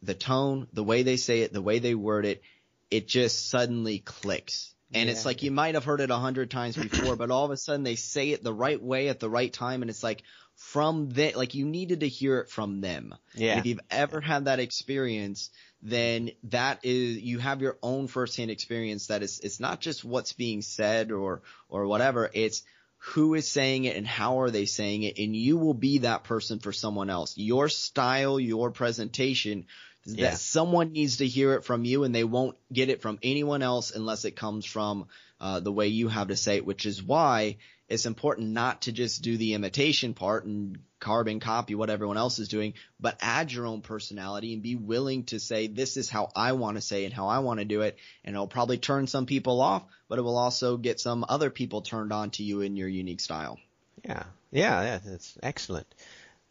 [0.04, 2.44] the tone, the way they say it, the way they word it,
[2.92, 4.74] it just suddenly clicks.
[4.94, 5.14] And Yeah.
[5.14, 7.58] it's like you might have heard it a hundred times before, but all of a
[7.58, 10.24] sudden they say it the right way at the right time, and it's like
[10.56, 13.16] from them, like you needed to hear it from them.
[13.34, 13.58] Yeah.
[13.58, 15.50] If you've ever had that experience,
[15.82, 19.08] then that is you have your own firsthand experience.
[19.08, 22.30] That is, it's not just what's being said or or whatever.
[22.32, 22.62] It's
[22.98, 26.24] who is saying it and how are they saying it, and you will be that
[26.26, 27.36] person for someone else.
[27.38, 29.66] Your style, your presentation.
[30.06, 30.32] Yeah.
[30.32, 33.62] That someone needs to hear it from you, and they won't get it from anyone
[33.62, 35.08] else unless it comes from
[35.40, 36.66] uh, the way you have to say it.
[36.66, 37.58] Which is why
[37.92, 42.40] it's important not to just do the imitation part and carbon copy what everyone else
[42.40, 46.32] is doing, but add your own personality and be willing to say, this is how
[46.34, 47.98] I want to say it and how I want to do it.
[48.24, 51.82] And it'll probably turn some people off, but it will also get some other people
[51.82, 53.60] turned on to you in your unique style.
[54.06, 55.88] Yeah, yeah, yeah, that's excellent.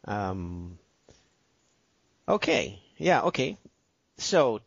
[0.04, 0.78] Um,
[2.34, 3.56] okay, yeah, okay.
[4.18, 4.60] So,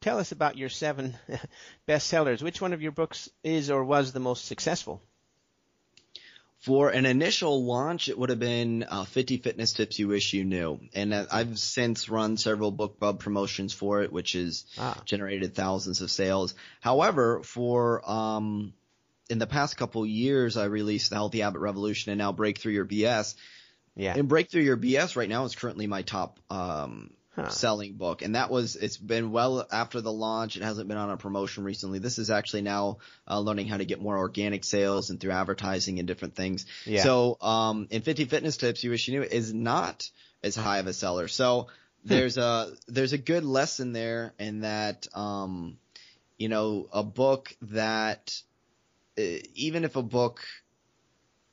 [0.00, 1.16] tell us about your seven
[1.88, 2.42] bestsellers.
[2.42, 5.02] Which one of your books is or was the most successful?
[6.58, 10.44] For an initial launch, it would have been uh, 50 fitness tips you wish you
[10.44, 10.78] knew.
[10.94, 15.00] And uh, I've since run several BookBub promotions for it, which has Ah.
[15.06, 16.54] generated thousands of sales.
[16.80, 18.74] However, for um,
[19.30, 22.84] in the past couple years, I released the Healthy Habit Revolution and now Breakthrough Your
[22.84, 23.36] BS.
[23.96, 24.14] Yeah.
[24.16, 27.48] And Breakthrough Your BS right now is currently my top um, Huh.
[27.48, 30.56] selling book, and that was it's been well after the launch.
[30.56, 32.00] It hasn't been on a promotion recently.
[32.00, 32.98] This is actually now
[33.28, 36.66] uh, learning how to get more organic sales and through advertising and different things.
[36.84, 37.04] Yeah.
[37.04, 40.10] So, um, in 50 fitness tips you wish you knew is not
[40.42, 41.28] as high of a seller.
[41.28, 41.68] So
[42.04, 45.78] there's a there's a good lesson there in that um,
[46.36, 48.36] you know a book that
[49.18, 49.22] uh,
[49.54, 50.40] even if a book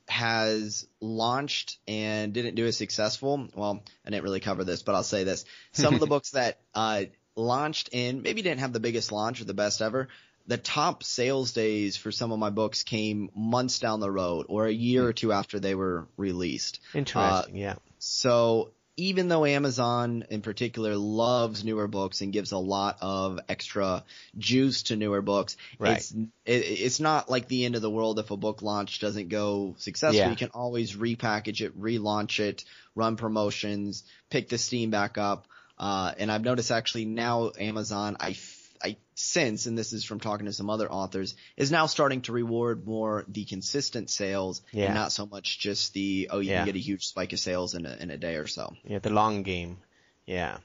[0.08, 3.48] has launched and didn't do as successful.
[3.54, 5.44] Well, I didn't really cover this, but I'll say this.
[5.72, 7.04] Some of the books that uh,
[7.36, 10.08] launched and maybe didn't have the biggest launch or the best ever,
[10.46, 14.66] the top sales days for some of my books came months down the road or
[14.66, 16.80] a year or two after they were released.
[16.94, 17.56] Interesting.
[17.56, 17.74] yeah.
[17.98, 24.04] So even though Amazon in particular loves newer books and gives a lot of extra
[24.36, 25.96] juice to newer books, Right.
[25.98, 29.28] it's it, it's not like the end of the world if a book launch doesn't
[29.28, 30.18] go successful.
[30.18, 30.30] Yeah.
[30.30, 32.64] You can always repackage it, relaunch it,
[32.96, 35.46] run promotions, pick the steam back up.
[35.78, 38.36] Uh, and I've noticed actually now Amazon, I,
[38.82, 42.32] I sense, and this is from talking to some other authors, is now starting to
[42.32, 44.86] reward more the consistent sales Yeah.
[44.86, 46.58] and not so much just the, oh, you Yeah.
[46.58, 48.74] can get a huge spike of sales in a, in a day or so.
[48.84, 49.78] Yeah, the long game.
[50.26, 50.58] Yeah.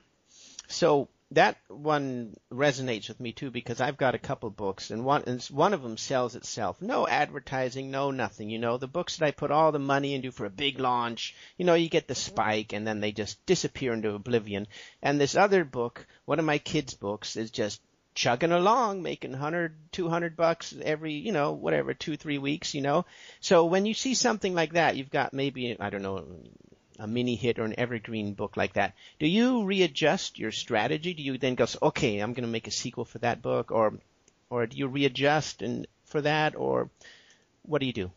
[0.68, 5.24] So that one resonates with me too because I've got a couple books and one
[5.26, 6.80] and one of them sells itself.
[6.80, 8.52] No advertising, no nothing.
[8.52, 11.34] You know, the books that I put all the money into for a big launch,
[11.58, 14.68] you know, you get the spike and then they just disappear into oblivion.
[15.02, 17.82] And this other book, one of my kids' books, is just
[18.16, 23.06] chugging along, making 100, 200 bucks every, you know, whatever, two, three weeks, you know.
[23.40, 26.26] So when you see something like that, you've got maybe, I don't know,
[27.00, 31.14] a mini hit or an evergreen book like that, do you readjust your strategy?
[31.14, 33.94] Do you then go, okay, I'm going to make a sequel for that book, or
[34.50, 36.90] or do you readjust and for that, or
[37.64, 38.12] what do you do?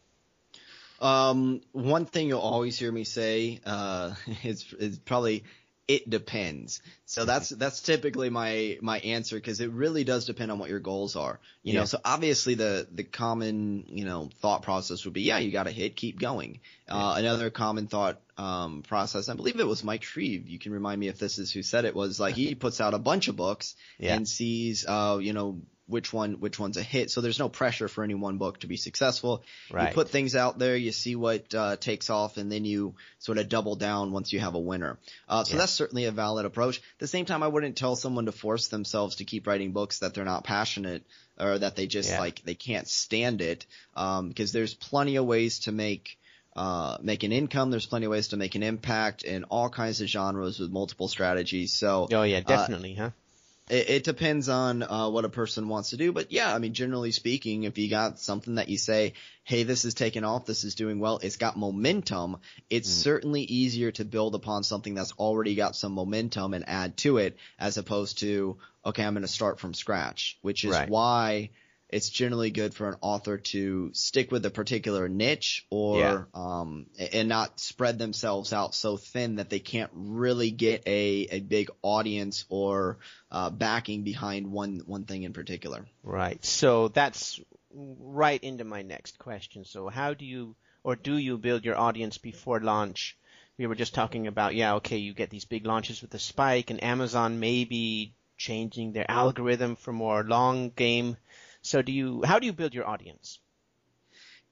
[1.00, 5.44] Um, one thing you'll always hear me say, uh, is, is probably,
[5.88, 6.82] it depends.
[7.04, 10.80] So that's, that's typically my, my answer because it really does depend on what your
[10.80, 11.38] goals are.
[11.62, 11.80] You Yeah.
[11.80, 15.64] know, so obviously the, the common, you know, thought process would be, yeah, you got
[15.64, 16.60] to hit, keep going.
[16.88, 20.48] Uh, another common thought, um, process, I believe it was Mike Shreve.
[20.48, 22.92] You can remind me if this is who said it was like he puts out
[22.92, 24.16] a bunch of books Yeah.
[24.16, 27.10] and sees, uh, you know, which one, which one's a hit.
[27.10, 29.44] So there's no pressure for any one book to be successful.
[29.70, 29.88] Right.
[29.88, 33.38] You put things out there, you see what uh, takes off, and then you sort
[33.38, 34.98] of double down once you have a winner.
[35.28, 35.58] Uh, so Yeah.
[35.60, 36.78] that's certainly a valid approach.
[36.78, 40.00] At the same time, I wouldn't tell someone to force themselves to keep writing books
[40.00, 41.04] that they're not passionate
[41.38, 42.18] or that they just Yeah.
[42.20, 43.66] like they can't stand it.
[43.94, 46.18] Um, because there's plenty of ways to make
[46.56, 47.70] uh, make an income.
[47.70, 51.06] There's plenty of ways to make an impact in all kinds of genres with multiple
[51.06, 51.74] strategies.
[51.74, 53.10] So Oh yeah, uh, definitely, huh?
[53.70, 56.74] It, it depends on uh, what a person wants to do, but yeah, I mean,
[56.74, 60.64] generally speaking, if you got something that you say, "Hey, this is taking off, this
[60.64, 62.38] is doing well," it's got momentum.
[62.70, 63.02] It's Mm.
[63.02, 67.36] certainly easier to build upon something that's already got some momentum and add to it,
[67.58, 70.88] as opposed to, okay, I'm going to start from scratch, which is Right.
[70.88, 71.50] why
[71.88, 76.24] it's generally good for an author to stick with a particular niche or Yeah.
[76.34, 81.40] um and not spread themselves out so thin that they can't really get a a
[81.40, 82.98] big audience or
[83.30, 85.86] uh backing behind one one thing in particular.
[86.02, 86.44] Right.
[86.44, 87.40] So that's
[87.72, 89.64] right into my next question.
[89.64, 93.16] So how do you or do you build your audience before launch?
[93.58, 96.68] we were just talking about, yeah, okay, you get these big launches with the spike,
[96.68, 101.16] and Amazon maybe changing their algorithm for more long game.
[101.66, 103.40] So do you, how do you build your audience?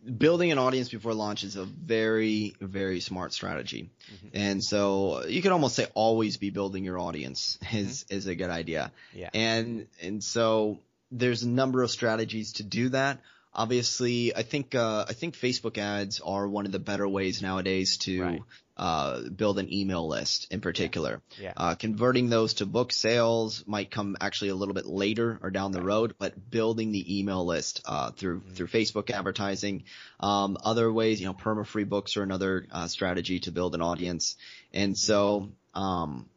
[0.04, 4.28] building an audience before launch is a very very smart strategy mm-hmm.
[4.34, 8.16] and so you could almost say always be building your audience is mm-hmm.
[8.16, 10.78] is a good idea yeah and and so
[11.10, 13.18] there's a number of strategies to do that
[13.54, 17.96] obviously i think uh, i think facebook ads are one of the better ways nowadays
[17.98, 18.42] to right
[18.76, 21.22] uh, build an email list in particular.
[21.40, 21.52] Yeah.
[21.56, 25.72] Uh, converting those to book sales might come actually a little bit later or down
[25.72, 28.54] the road, but building the email list uh, through mm-hmm.
[28.54, 29.84] through Facebook advertising,
[30.18, 33.82] um, other ways, you know, perma free books are another uh, strategy to build an
[33.82, 34.36] audience,
[34.72, 35.50] and so.
[35.74, 36.28] Um,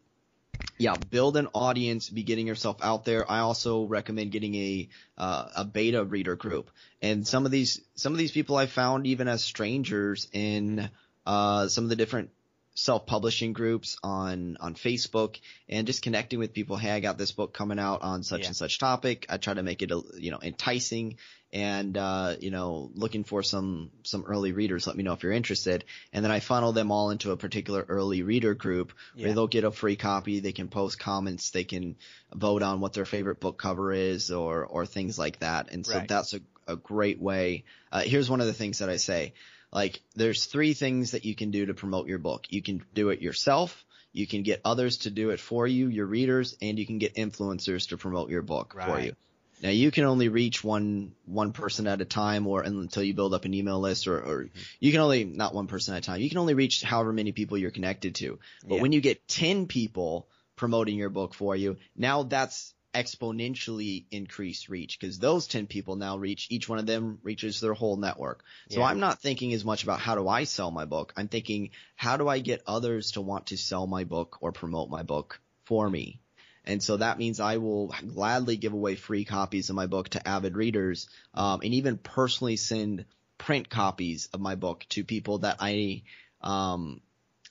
[0.77, 3.29] yeah, build an audience, be getting yourself out there.
[3.29, 6.69] I also recommend getting a uh, a beta reader group,
[7.01, 10.89] and some of these some of these people I found even as strangers in
[11.25, 12.29] uh, some of the different
[12.77, 16.77] self-publishing groups on on Facebook and just connecting with people.
[16.77, 18.47] Hey, I got this book coming out on such yeah.
[18.47, 19.25] and such topic.
[19.29, 21.17] I try to make it you know enticing
[21.51, 24.85] and uh, you know looking for some some early readers.
[24.85, 27.83] Let me know if you're interested, and then I funnel them all into a particular
[27.89, 29.25] early reader group yeah.
[29.25, 30.39] where they'll get a free copy.
[30.39, 31.49] They can post comments.
[31.49, 31.95] They can
[32.31, 35.71] vote on what their favorite book cover is or or things like that.
[35.71, 36.07] And so right.
[36.07, 37.63] that's a a great way.
[37.91, 39.33] Uh, here's one of the things that I say.
[39.71, 42.45] Like there's three things that you can do to promote your book.
[42.49, 43.85] You can do it yourself.
[44.13, 47.15] You can get others to do it for you, your readers, and you can get
[47.15, 48.87] influencers to promote your book right.
[48.87, 49.15] for you.
[49.61, 53.33] Now you can only reach one one person at a time, or until you build
[53.33, 54.49] up an email list, or, or
[54.79, 56.21] you can only not one person at a time.
[56.21, 58.39] You can only reach however many people you're connected to.
[58.65, 58.81] But yeah.
[58.81, 64.99] when you get ten people promoting your book for you, now that's exponentially increase reach
[64.99, 68.43] because those 10 people now reach each one of them reaches their whole network.
[68.71, 68.87] So yeah.
[68.87, 71.13] I'm not thinking as much about how do I sell my book.
[71.15, 74.89] I'm thinking how do I get others to want to sell my book or promote
[74.89, 76.21] my book for me?
[76.65, 80.27] And so that means I will gladly give away free copies of my book to
[80.27, 83.05] avid readers, um, and even personally send
[83.37, 86.01] print copies of my book to people that I,
[86.41, 86.99] um,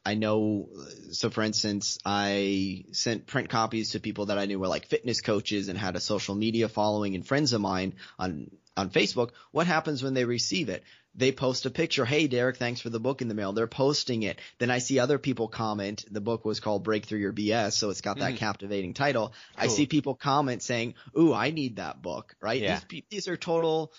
[0.07, 0.69] I know,
[1.11, 5.21] so for instance, I sent print copies to people that I knew were like fitness
[5.21, 9.31] coaches and had a social media following and friends of mine on, on Facebook.
[9.51, 10.85] What happens when they receive it?
[11.17, 12.05] They post a picture.
[12.05, 13.53] Hey, Derek, thanks for the book in the mail.
[13.53, 14.39] They're posting it.
[14.59, 16.05] Then I see other people comment.
[16.09, 18.37] The book was called Breakthrough Your BS, so it's got that mm.
[18.37, 19.33] captivating title.
[19.57, 19.65] Cool.
[19.65, 22.63] I see people comment saying, "Ooh, I need that book." Right?
[22.63, 22.79] Yeah.
[22.89, 23.93] These, these are total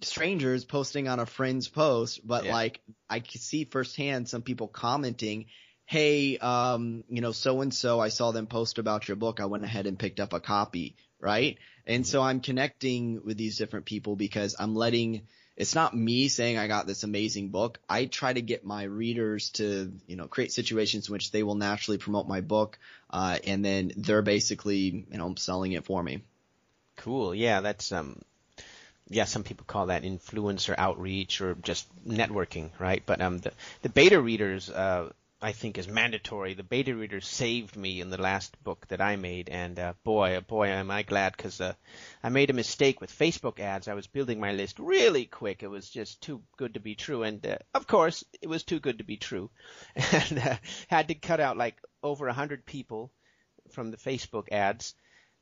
[0.00, 2.52] strangers posting on a friend's post, but yeah.
[2.52, 5.46] like I can see firsthand some people commenting,
[5.84, 9.40] Hey, um, you know, so and so, I saw them post about your book.
[9.40, 11.58] I went ahead and picked up a copy, right?
[11.86, 16.58] And so I'm connecting with these different people because I'm letting, it's not me saying
[16.58, 17.78] I got this amazing book.
[17.88, 21.54] I try to get my readers to, you know, create situations in which they will
[21.54, 26.24] naturally promote my book, uh, and then they're basically, you know, selling it for me.
[26.96, 27.32] Cool.
[27.32, 28.20] Yeah, that's um
[29.08, 33.02] yeah, some people call that influencer outreach or just networking, right?
[33.06, 36.54] But um, the the beta readers, uh, I think, is mandatory.
[36.54, 40.34] The beta readers saved me in the last book that I made, and uh, boy,
[40.34, 41.74] oh boy, am I glad because uh,
[42.20, 43.86] I made a mistake with Facebook ads.
[43.86, 45.62] I was building my list really quick.
[45.62, 48.80] It was just too good to be true, and uh, of course, it was too
[48.80, 49.50] good to be true,
[49.94, 50.56] and uh,
[50.88, 53.12] had to cut out like over a hundred people
[53.70, 54.94] from the Facebook ads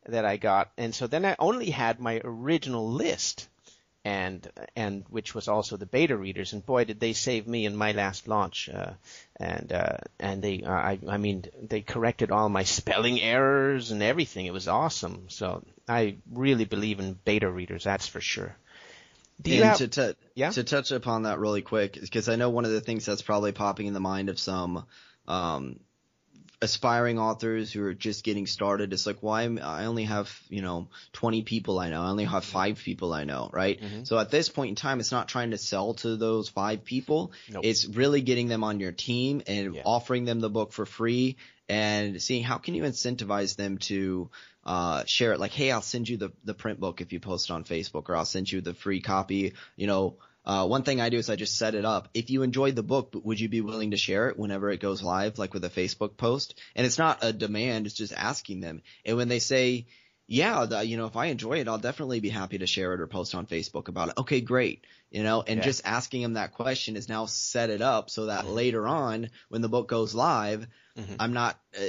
[0.05, 3.49] that I got, and so then I only had my original list
[4.05, 6.53] and and which was also the beta readers.
[6.53, 8.69] And boy, did they save me in my last launch.
[8.69, 8.93] Uh,
[9.37, 14.03] and uh, and they, uh, I, I mean, they corrected all my spelling errors and
[14.03, 14.47] everything.
[14.47, 15.27] It was awesome.
[15.29, 17.85] So I really believe in beta readers.
[17.85, 18.55] That's for sure.
[19.45, 20.51] Have, to, t- yeah?
[20.51, 23.51] to touch upon that really quick, because I know one of the things that's probably
[23.51, 24.85] popping in the mind of some
[25.27, 25.81] um,
[26.65, 28.93] aspiring authors who are just getting started.
[28.93, 32.03] It's like, why well, I only have, you know, 20 people I know.
[32.03, 33.81] I only have five people I know, right?
[33.81, 34.05] Mm-hmm.
[34.05, 37.33] So at this point in time, it's not trying to sell to those five people.
[37.51, 37.65] Nope.
[37.65, 39.83] It's really getting them on your team and yeah.
[39.85, 41.37] offering them the book for free
[41.69, 44.31] and seeing how can you incentivize them to
[44.65, 45.41] uh, share it.
[45.41, 48.17] Like, hey, I'll send you the, the print book if you post on Facebook or
[48.17, 51.37] I'll send you the free copy, you know, uh, one thing I do is I
[51.37, 52.09] just set it up.
[52.13, 55.03] If you enjoyed the book, would you be willing to share it whenever it goes
[55.03, 56.59] live, like with a Facebook post?
[56.77, 58.83] And it's not a demand; it's just asking them.
[59.07, 59.87] And when they say,
[60.27, 63.01] "Yeah, the, you know, if I enjoy it, I'll definitely be happy to share it
[63.01, 64.85] or post on Facebook about it." Okay, great.
[65.11, 65.65] You know, and yeah.
[65.65, 69.63] just asking them that question is now set it up so that later on, when
[69.63, 70.67] the book goes live,
[70.99, 71.15] mm-hmm.
[71.19, 71.59] I'm not.
[71.77, 71.83] Uh,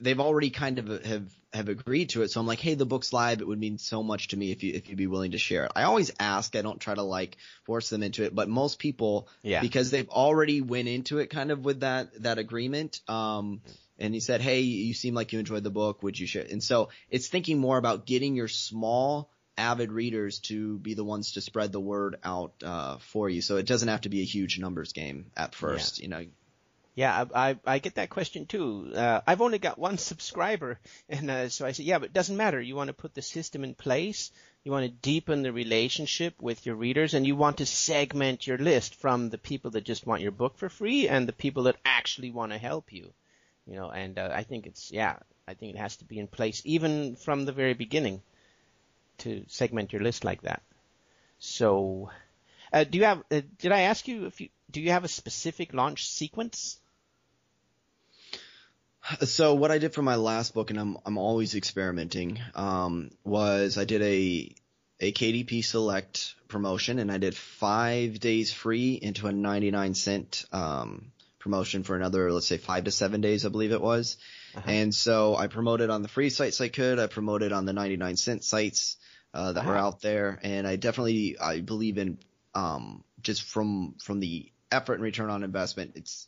[0.00, 2.30] they've already kind of have have agreed to it.
[2.30, 3.40] So I'm like, hey, the book's live.
[3.40, 5.64] It would mean so much to me if you if you'd be willing to share
[5.64, 5.72] it.
[5.74, 6.54] I always ask.
[6.56, 9.60] I don't try to like force them into it, but most people, Yeah.
[9.60, 13.00] because they've already went into it kind of with that that agreement.
[13.08, 13.62] Um,
[13.98, 16.02] and he said, hey, you seem like you enjoyed the book.
[16.02, 16.46] Would you share?
[16.50, 21.32] And so it's thinking more about getting your small avid readers to be the ones
[21.32, 23.42] to spread the word out uh, for you.
[23.42, 25.98] So it doesn't have to be a huge numbers game at first.
[25.98, 26.24] You know,
[26.94, 28.92] Yeah, I, I, I get that question too.
[28.94, 30.78] Uh, I've only got one subscriber,
[31.08, 32.60] and uh, so I say, yeah, but it doesn't matter.
[32.60, 34.32] You want to put the system in place.
[34.64, 38.58] You want to deepen the relationship with your readers, and you want to segment your
[38.58, 41.76] list from the people that just want your book for free and the people that
[41.84, 43.12] actually want to help you.
[43.66, 45.16] You know, and uh, I think it's yeah,
[45.46, 48.22] I think it has to be in place even from the very beginning
[49.18, 50.62] to segment your list like that.
[51.38, 52.10] So,
[52.72, 53.22] uh, do you have?
[53.30, 56.78] Uh, did I ask you if you do you have a specific launch sequence?
[59.24, 63.78] So what I did for my last book, and I'm I'm always experimenting, um, was
[63.78, 64.54] I did a
[65.00, 71.12] a KDP Select promotion, and I did five days free into a 99 cent um,
[71.38, 74.18] promotion for another, let's say five to seven days, I believe it was.
[74.66, 76.98] And so I promoted on the free sites I could.
[76.98, 78.98] I promoted on the 99 cent sites
[79.32, 82.18] uh, that were out there, and I definitely I believe in
[82.54, 85.92] um, just from from the effort and return on investment.
[85.96, 86.26] It's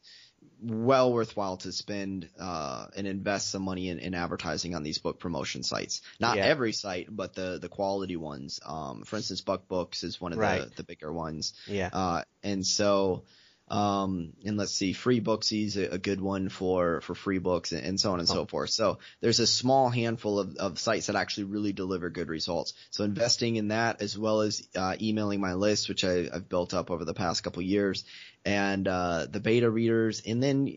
[0.61, 5.21] well worthwhile to spend uh, and invest some money in, in advertising on these book
[5.21, 6.03] promotion sites.
[6.21, 6.47] Not Yeah.
[6.47, 8.59] every site, but the the quality ones.
[8.65, 10.63] Um, for instance, Buck Books is one of Right.
[10.69, 11.55] the the bigger ones.
[11.67, 11.91] Yeah.
[11.93, 13.23] Uh, and so,
[13.69, 17.99] um, and let's see, Freebooksy's a, a good one for, for free books and, and
[18.01, 18.35] so on and Oh.
[18.35, 18.71] so forth.
[18.71, 22.75] So there's a small handful of, of sites that actually really deliver good results.
[22.91, 26.75] So investing in that as well as, uh, emailing my list, which I, I've built
[26.75, 28.05] up over the past couple years
[28.45, 30.23] and, uh, the beta readers.
[30.27, 30.75] And then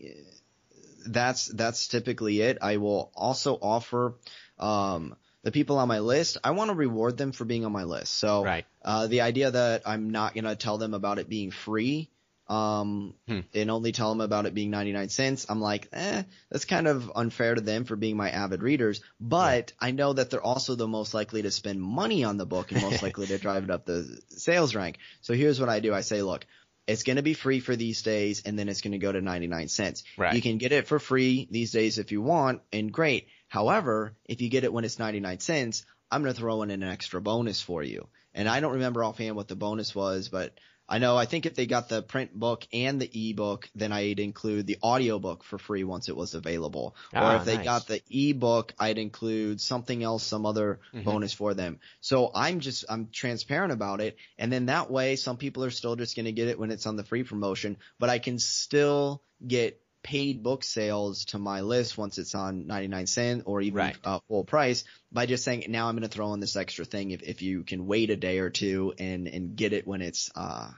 [1.06, 2.58] that's, that's typically it.
[2.60, 4.14] I will also offer,
[4.58, 7.84] um, the people on my list, I want to reward them for being on my
[7.84, 8.14] list.
[8.14, 8.66] So, Right.
[8.84, 12.10] uh, the idea that I'm not going to tell them about it being free,
[12.48, 13.40] um, Hmm.
[13.54, 17.12] and only tell them about it being 99 cents, I'm like, eh, that's kind of
[17.14, 19.00] unfair to them for being my avid readers.
[19.20, 22.72] But I know that they're also the most likely to spend money on the book
[22.72, 24.98] and most likely to drive it up the sales rank.
[25.20, 25.94] So here's what I do.
[25.94, 26.44] I say, look,
[26.86, 29.20] it's going to be free for these days and then it's going to go to
[29.20, 30.04] 99 cents.
[30.16, 30.34] Right.
[30.34, 33.28] You can get it for free these days if you want and great.
[33.48, 36.82] However, if you get it when it's 99 cents, I'm going to throw in an
[36.82, 38.08] extra bonus for you.
[38.36, 40.52] And I don't remember offhand what the bonus was, but
[40.88, 44.20] I know I think if they got the print book and the ebook, then I'd
[44.20, 46.94] include the audiobook for free once it was available.
[47.12, 47.64] Ah, or if they nice.
[47.64, 51.04] got the ebook, I'd include something else, some other Mhm.
[51.04, 51.80] bonus for them.
[52.00, 55.96] So I'm just I'm transparent about it, and then that way some people are still
[55.96, 59.22] just going to get it when it's on the free promotion, but I can still
[59.44, 63.96] get paid book sales to my list once it's on 99 cent or even Right.
[64.04, 67.10] uh, full price by just saying now I'm going to throw in this extra thing
[67.10, 70.30] if if you can wait a day or two and and get it when it's
[70.36, 70.70] uh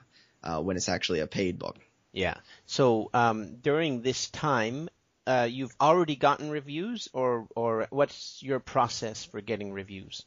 [0.42, 1.76] uh when it's actually a paid book.
[2.12, 2.36] Yeah.
[2.64, 4.88] So um, during this time,
[5.26, 10.24] uh, you've already gotten reviews, or or what's your process for getting reviews?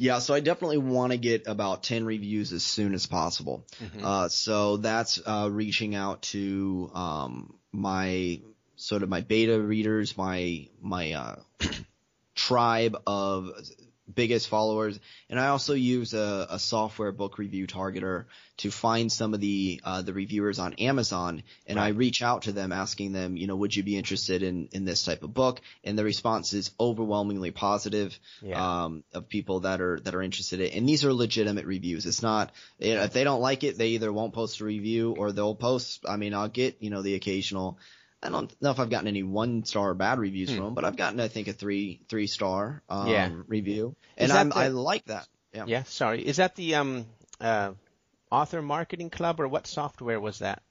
[0.00, 3.66] Yeah, so I definitely want to get about 10 reviews as soon as possible.
[4.02, 8.40] Uh, so that's, uh, reaching out to, um, my,
[8.76, 11.36] sort of my beta readers, my, my, uh,
[12.34, 13.50] tribe of
[14.14, 14.98] biggest followers.
[15.28, 18.24] And I also use a, a software book review targeter
[18.58, 21.42] to find some of the, uh, the reviewers on Amazon.
[21.66, 24.68] And I reach out to them asking them, you know, would you be interested in,
[24.72, 25.60] in this type of book?
[25.82, 28.84] And the response is overwhelmingly positive Yeah.
[28.84, 30.74] um, of people that are that are interested in it.
[30.74, 32.04] And these are legitimate reviews.
[32.04, 35.14] It's not you know, if they don't like it, they either won't post a review
[35.18, 36.04] or they'll post.
[36.08, 37.78] I mean, I'll get you know the occasional.
[38.22, 40.96] I don't know if I've gotten any one star bad reviews from them, but I've
[40.96, 43.10] gotten I think a three three star um, Hmm.
[43.10, 43.30] Yeah.
[43.46, 45.26] review, and I'm, the- I like that.
[45.54, 45.64] Yeah.
[45.66, 45.82] Yeah.
[45.84, 46.20] Sorry.
[46.26, 47.06] Is that the um,
[47.40, 47.72] uh,
[48.30, 50.62] Author Marketing Club, or what software was that?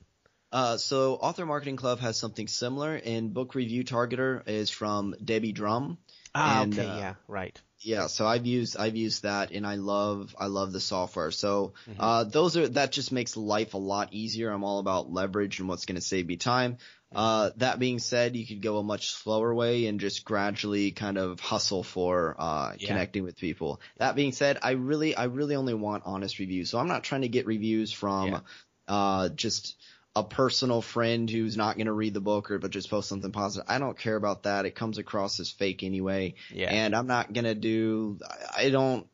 [0.51, 5.51] Uh, so Author Marketing Club has something similar, and Book Review Targeter is from Debbie
[5.51, 5.97] Drum.
[6.33, 6.87] Ah, And, okay.
[6.87, 7.13] uh, yeah.
[7.27, 7.59] Right.
[7.81, 11.73] yeah so i've used i've used that and i love i love the software so
[11.89, 12.01] Mm-hmm.
[12.01, 15.69] uh those are that just makes life a lot easier i'm all about leverage and
[15.69, 16.77] what's going to save me time
[17.15, 21.17] uh that being said you could go a much slower way and just gradually kind
[21.17, 22.87] of hustle for uh Yeah.
[22.87, 26.77] connecting with people that being said i really i really only want honest reviews so
[26.77, 28.39] i'm not trying to get reviews from Yeah.
[28.87, 29.75] uh just
[30.15, 33.31] a personal friend who's not going to read the book or but just post something
[33.31, 33.69] positive.
[33.69, 34.65] I don't care about that.
[34.65, 36.33] It comes across as fake anyway.
[36.51, 36.71] Yeah.
[36.71, 39.05] And I'm not going to do I I don't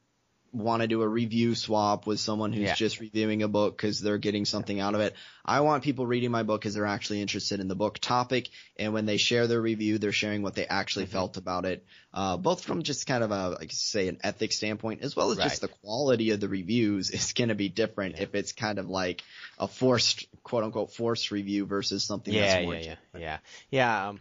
[0.56, 2.76] want to do a review swap with someone who's Yeah.
[2.76, 5.14] just reviewing a book because they're getting something out of it.
[5.44, 8.94] I want people reading my book because they're actually interested in the book topic, and
[8.94, 11.10] when they share their review, they're sharing what they actually Mhm.
[11.10, 15.02] felt about it, uh, both from just kind of a, like say, an ethics standpoint,
[15.02, 18.24] as well as just the quality of the reviews is going to be different Yeah.
[18.24, 19.24] if it's kind of like
[19.60, 23.38] a forced, quote unquote, forced review versus something Yeah, that's more yeah, yeah, yeah,
[23.70, 24.10] yeah.
[24.10, 24.20] Um,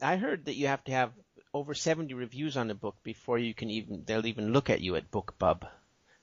[0.00, 1.12] I heard that you have to have
[1.54, 4.96] over 70 reviews on a book before you can even they'll even look at you
[4.96, 5.66] at BookBub.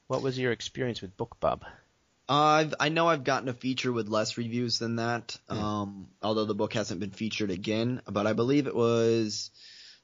[0.08, 1.62] What was your experience with BookBub?
[2.28, 6.54] I've, I know I've gotten a feature with less reviews than that, um, although the
[6.54, 9.52] book hasn't been featured again, but I believe it was,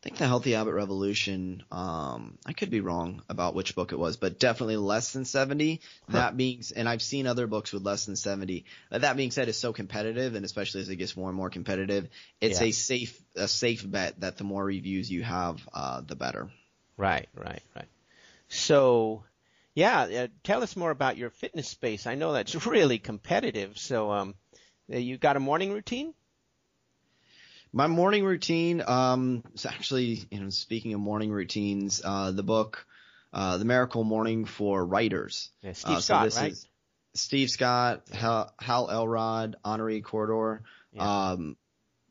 [0.08, 4.16] think the Healthy Habit Revolution, um, I could be wrong about which book it was,
[4.16, 5.82] but definitely less than 70.
[6.08, 8.64] That being, and I've seen other books with less than 70.
[8.90, 11.50] Uh, That being said, it's so competitive, and especially as it gets more and more
[11.50, 12.08] competitive,
[12.40, 12.68] it's Yeah.
[12.68, 16.50] a safe, a safe bet that the more reviews you have, uh, the better.
[16.96, 17.90] Right, right, right.
[18.48, 19.26] So,
[19.76, 22.08] yeah, uh, tell us more about your fitness space.
[22.08, 23.78] I know that's really competitive.
[23.78, 24.36] So, um,
[24.90, 26.14] uh, you got a morning routine?
[27.78, 32.88] My morning routine, um, is actually, you know, speaking of morning routines, uh, the book,
[33.32, 35.52] uh, The Miracle Morning for Writers.
[35.62, 36.56] Yeah, Steve Uh, Scott, right?
[37.14, 41.30] Steve Scott, Hal, Hal Elrod, Honorée Corder, Yeah.
[41.34, 41.56] um,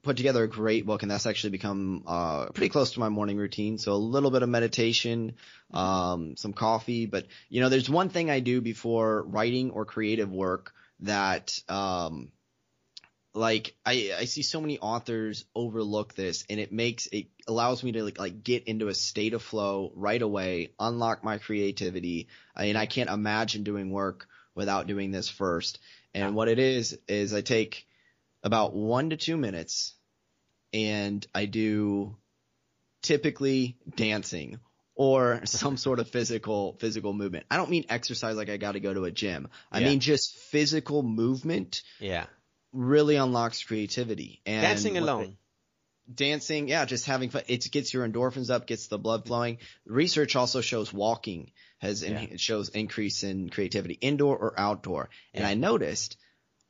[0.04, 3.36] put together a great book and that's actually become, uh, pretty close to my morning
[3.36, 3.76] routine.
[3.76, 5.34] So a little bit of meditation,
[5.74, 10.30] um, some coffee, but you know, there's one thing I do before writing or creative
[10.30, 12.30] work that, um,
[13.36, 17.92] like I, I see so many authors overlook this and it makes it allows me
[17.92, 22.28] to like, like get into a state of flow right away, unlock my creativity.
[22.56, 25.78] Uh, I mean, I can't imagine doing work without doing this first.
[26.14, 27.86] And what it is, is I take
[28.42, 29.94] about one to two minutes
[30.72, 32.16] and I do
[33.02, 34.60] typically dancing
[34.94, 37.44] or some sort of physical, physical movement.
[37.50, 39.48] I don't mean exercise like I got to go to a gym.
[39.70, 39.88] I Yeah.
[39.88, 42.26] mean just physical movement Yeah.
[42.72, 44.40] Really unlocks creativity.
[44.46, 45.36] And Dancing alone.
[46.12, 47.42] dancing, yeah, just having fun.
[47.48, 49.58] It gets your endorphins up, gets the blood flowing.
[49.84, 52.20] Research also shows walking has Yeah.
[52.22, 55.10] it shows increase in creativity, indoor or outdoor.
[55.34, 55.48] And Yeah.
[55.50, 56.16] I noticed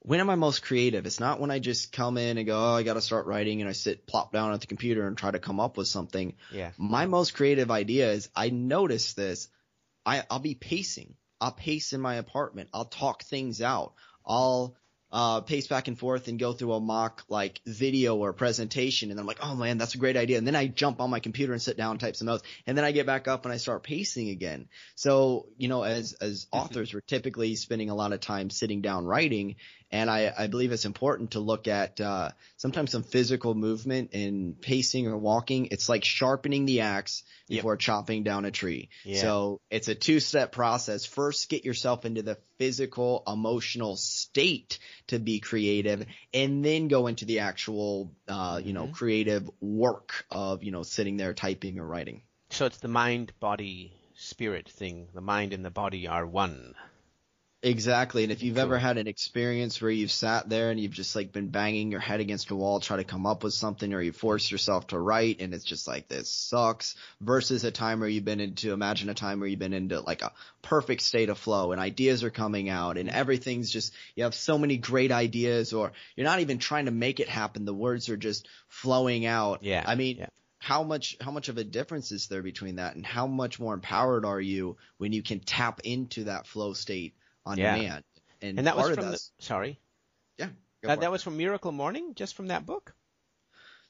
[0.01, 1.05] when am I most creative?
[1.05, 3.61] It's not when I just come in and go, oh, I got to start writing,
[3.61, 6.36] and I sit plop down at the computer and try to come up with something.
[6.53, 6.70] Yeah.
[6.78, 9.49] My most creative idea is I notice this.
[10.05, 11.16] I, I'll be pacing.
[11.40, 12.68] I'll pace in my apartment.
[12.72, 13.94] I'll talk things out.
[14.24, 14.76] I'll
[15.12, 19.20] uh, pace back and forth and go through a mock like video or presentation, and
[19.20, 20.38] I'm like, oh man, that's a great idea.
[20.38, 22.76] And then I jump on my computer and sit down, and type some notes, and
[22.76, 24.68] then I get back up and I start pacing again.
[24.94, 29.04] So you know, as as authors, we're typically spending a lot of time sitting down
[29.04, 29.57] writing,
[29.97, 34.55] and I, I believe it's important to look at uh, sometimes some physical movement in
[34.61, 35.68] pacing or walking.
[35.70, 37.59] It's like sharpening the axe Yep.
[37.61, 38.88] before chopping down a tree.
[39.05, 39.20] Yeah.
[39.20, 41.07] So it's a two step process.
[41.07, 47.24] First, get yourself into the physical, emotional state to be creative, and then go into
[47.24, 48.94] the actual, uh, you know, Mhm.
[48.94, 52.22] creative work of, you know, sitting there typing or writing.
[52.51, 55.07] So it's the mind, body, spirit thing.
[55.14, 56.74] The mind and the body are one.
[57.66, 58.22] Exactly.
[58.22, 58.62] And if you've Cool.
[58.62, 61.98] ever had an experience where you've sat there and you've just like been banging your
[61.98, 64.98] head against a wall, try to come up with something, or you force yourself to
[64.98, 69.08] write and it's just like, this sucks versus a time where you've been into, imagine
[69.08, 72.30] a time where you've been into like a perfect state of flow and ideas are
[72.30, 76.58] coming out and everything's just, you have so many great ideas or you're not even
[76.58, 77.64] trying to make it happen.
[77.64, 79.64] The words are just flowing out.
[79.64, 79.82] Yeah.
[79.84, 80.26] I mean, yeah.
[80.60, 83.74] how much how much of a difference is there between that and how much more
[83.74, 87.14] empowered are you when you can tap into that flow state
[87.47, 87.74] on Yeah.
[87.76, 88.05] demand
[88.42, 89.80] and, And that was from of the, sorry.
[90.38, 90.49] yeah
[90.86, 92.94] Uh, that was from Miracle Morning, just from that book?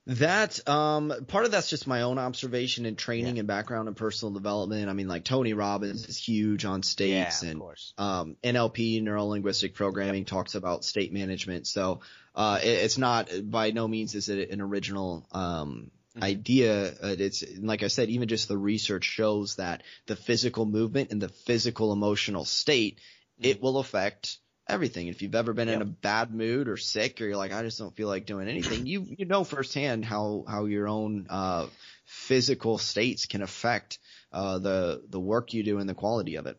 [0.08, 3.40] that um part of that's just my own observation and training Yeah.
[3.40, 7.48] and background and personal development i mean like tony robbins is huge on states yeah,
[7.50, 7.62] of and
[7.98, 11.66] um, NLP, neuro linguistic programming, talks about state management.
[11.66, 12.00] So
[12.34, 16.22] uh, it, it's not by no means is it an original um, Mhm.
[16.22, 16.88] idea.
[16.88, 21.20] Uh, it's like I said, even just the research shows that the physical movement and
[21.22, 23.00] the physical emotional state
[23.40, 25.08] it will affect everything.
[25.08, 27.78] If you've ever been in a bad mood or sick, or you're like, I just
[27.78, 31.66] don't feel like doing anything, you you know firsthand how how your own uh,
[32.04, 33.98] physical states can affect
[34.32, 36.58] uh, the the work you do and the quality of it.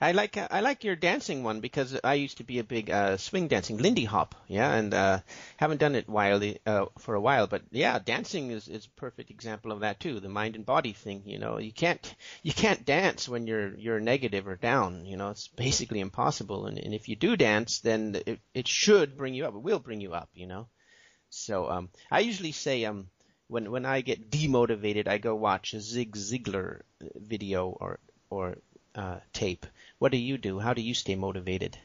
[0.00, 2.88] I like uh, I like your dancing one because I used to be a big
[2.88, 5.20] uh, swing dancing Lindy Hop, yeah, and uh,
[5.56, 9.30] haven't done it wildly uh, for a while, but yeah, dancing is is a perfect
[9.30, 10.20] example of that too.
[10.20, 13.98] The mind and body thing, you know, you can't you can't dance when you're you're
[13.98, 16.66] negative or down, you know, it's basically impossible.
[16.66, 19.80] And, and if you do dance, then it it should bring you up, it will
[19.80, 20.68] bring you up, you know.
[21.30, 23.08] So um, I usually say um
[23.48, 27.98] when when I get demotivated, I go watch a Zig Ziglar video or
[28.30, 28.58] or
[28.94, 29.66] uh, tape.
[29.98, 30.58] What do you do?
[30.58, 31.78] How do you stay motivated?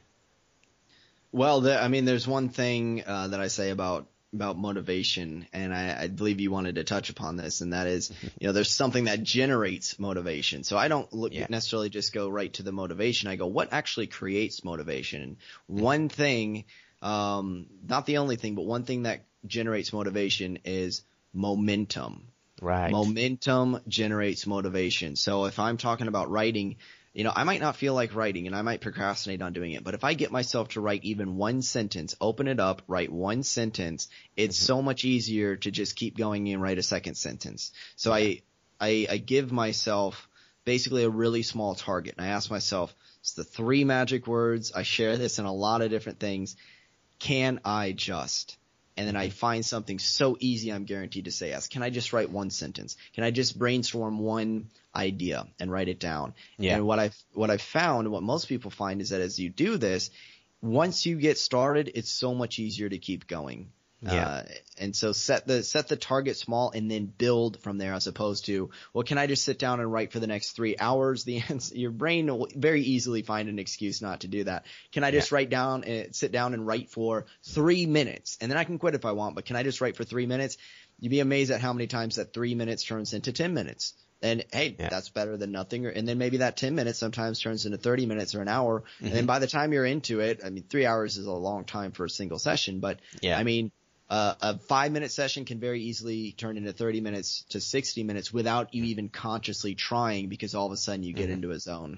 [1.31, 5.73] Well, the, I mean, there's one thing uh, that I say about about motivation, and
[5.73, 8.71] I, I, believe you wanted to touch upon this, and that is, you know, there's
[8.71, 10.63] something that generates motivation.
[10.63, 11.45] So I don't look yeah.
[11.49, 13.29] necessarily just go right to the motivation.
[13.29, 15.37] I go, what actually creates motivation?
[15.67, 16.65] one thing,
[17.03, 22.27] um, not the only thing, but one thing that generates motivation is momentum.
[22.61, 22.91] Right.
[22.91, 25.15] Momentum generates motivation.
[25.15, 26.77] So if I'm talking about writing,
[27.13, 29.83] you know, I might not feel like writing and I might procrastinate on doing it,
[29.83, 33.43] but if I get myself to write even one sentence, open it up, write one
[33.43, 34.65] sentence, it's mm-hmm.
[34.65, 37.71] so much easier to just keep going and write a second sentence.
[37.95, 38.41] So I,
[38.81, 40.27] I, I give myself
[40.65, 44.71] basically a really small target and I ask myself, it's the three magic words.
[44.73, 46.55] I share this in a lot of different things.
[47.19, 48.57] Can I just?
[48.95, 49.33] And then I mm-hmm.
[49.33, 51.67] find something so easy I'm guaranteed to say yes.
[51.67, 52.95] Can I just write one sentence?
[53.13, 56.33] Can I just brainstorm one idea and write it down?
[56.57, 56.75] Yeah.
[56.75, 59.77] And what I've what I've found, what most people find is that as you do
[59.77, 60.11] this,
[60.61, 63.71] once you get started, it's so much easier to keep going.
[64.05, 64.27] Yeah.
[64.27, 64.43] Uh,
[64.77, 68.45] and so set the set the target small and then build from there as opposed
[68.45, 71.43] to well can I just sit down and write for the next 3 hours the
[71.49, 74.65] answer, your brain will very easily find an excuse not to do that.
[74.91, 75.35] Can I just yeah.
[75.35, 78.95] write down and sit down and write for 3 minutes and then I can quit
[78.95, 80.57] if I want but can I just write for 3 minutes?
[80.99, 83.93] You'd be amazed at how many times that 3 minutes turns into 10 minutes.
[84.23, 84.87] And hey, yeah.
[84.87, 85.85] that's better than nothing.
[85.85, 88.79] And then maybe that 10 minutes sometimes turns into 30 minutes or an hour.
[88.79, 89.05] Mm-hmm.
[89.05, 91.65] And then by the time you're into it, I mean, three hours is a long
[91.65, 93.37] time for a single session, but yeah.
[93.37, 93.73] I mean,
[94.13, 98.31] uh, a five minute session can very easily turn into 30 minutes to 60 minutes
[98.31, 101.33] without you even consciously trying because all of a sudden you get mm-hmm.
[101.33, 101.97] into a zone.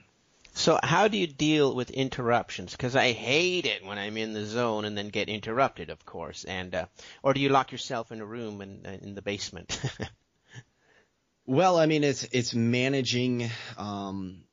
[0.54, 2.72] So how do you deal with interruptions?
[2.72, 6.46] Because I hate it when I'm in the zone and then get interrupted, of course.
[6.46, 6.86] And uh,
[7.22, 9.78] or do you lock yourself in a room in, in the basement?
[11.46, 14.46] well, I mean, it's it's managing um,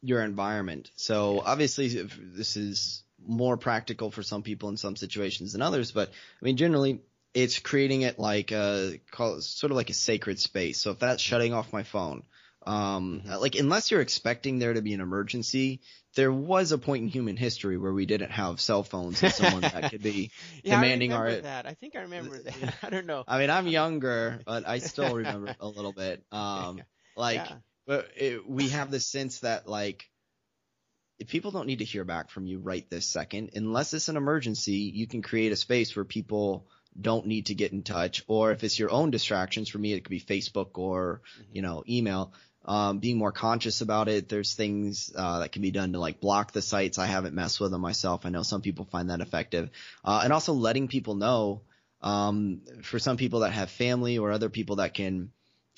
[0.00, 0.90] your environment.
[0.96, 5.92] So obviously, this is more practical for some people in some situations than others.
[5.92, 7.00] But I mean, generally,
[7.34, 10.80] it's creating it like a call sort of like a sacred space.
[10.80, 12.22] So if that's shutting off my phone,
[12.66, 13.40] um, mm-hmm.
[13.40, 15.80] like unless you're expecting there to be an emergency,
[16.16, 19.60] there was a point in human history where we didn't have cell phones and someone
[19.60, 20.30] that could be
[20.64, 21.34] yeah, demanding I our.
[21.36, 22.74] That I think I remember that.
[22.82, 23.22] I don't know.
[23.28, 26.24] I mean, I'm younger, but I still remember a little bit.
[26.32, 26.82] Um,
[27.16, 27.56] like, yeah.
[27.86, 30.08] but it, we have the sense that like
[31.26, 34.92] people don't need to hear back from you right this second, unless it's an emergency,
[34.94, 36.66] you can create a space where people
[36.98, 38.22] don't need to get in touch.
[38.26, 41.56] Or if it's your own distractions, for me, it could be Facebook or, mm-hmm.
[41.56, 42.32] you know, email.
[42.64, 44.28] Um, being more conscious about it.
[44.28, 46.98] There's things uh, that can be done to like block the sites.
[46.98, 48.26] I haven't messed with them myself.
[48.26, 49.70] I know some people find that effective,
[50.04, 51.62] uh, and also letting people know.
[52.02, 55.30] Um, for some people that have family or other people that can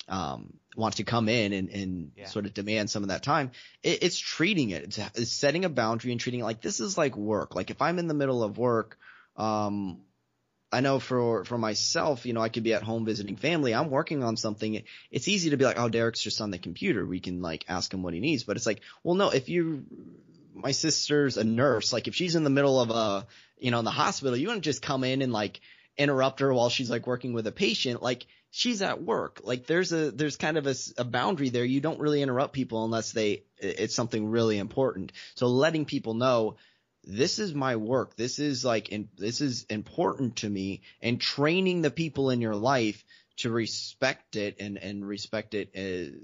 [0.07, 2.25] um, wants to come in and, and yeah.
[2.27, 3.51] sort of demand some of that time,
[3.83, 6.97] it, it's treating it, it's, it's, setting a boundary and treating it like this is
[6.97, 7.55] like work.
[7.55, 8.97] Like if I'm in the middle of work,
[9.35, 10.01] um,
[10.71, 13.73] I know for for myself, you know, I could be at home visiting family.
[13.73, 14.83] I'm working on something.
[15.09, 17.05] It's easy to be like, oh, Derek's just on the computer.
[17.05, 18.43] We can like ask him what he needs.
[18.43, 19.29] But it's like, well, no.
[19.29, 19.85] If you,
[20.53, 21.91] my sister's a nurse.
[21.91, 23.25] Like if she's in the middle of a,
[23.57, 25.59] you know, in the hospital, you wouldn't just come in and like
[25.97, 28.03] interrupt her while she's like working with a patient.
[28.03, 29.41] Like she's at work.
[29.43, 31.65] Like there's a there's kind of a, a, boundary there.
[31.65, 35.11] You don't really interrupt people unless they it's something really important.
[35.35, 36.57] So letting people know
[37.03, 38.15] this is my work.
[38.15, 42.55] This is like in, this is important to me and training the people in your
[42.55, 43.03] life
[43.37, 46.17] to respect it and and respect it uh,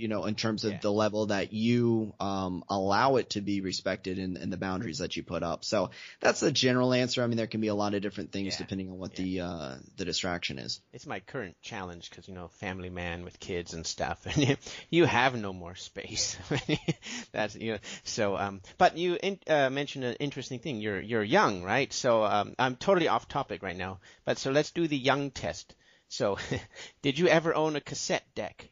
[0.00, 0.78] you know, in terms of yeah.
[0.80, 5.16] the level that you um, allow it to be respected and, and, the boundaries that
[5.16, 5.64] you put up.
[5.64, 5.90] So
[6.20, 7.22] that's the general answer.
[7.22, 8.58] I mean, there can be a lot of different things yeah.
[8.58, 9.24] depending on what yeah.
[9.24, 10.80] the uh, the distraction is.
[10.92, 14.56] It's my current challenge because you know, family man with kids and stuff, and you,
[14.88, 16.36] you have no more space.
[17.32, 17.78] that's you know.
[18.04, 20.80] So, um, but you in, uh, mentioned an interesting thing.
[20.80, 21.92] You're you're young, right?
[21.92, 24.00] So um, I'm totally off topic right now.
[24.24, 25.74] But so let's do the young test.
[26.10, 26.38] So,
[27.02, 28.68] did you ever own a cassette deck?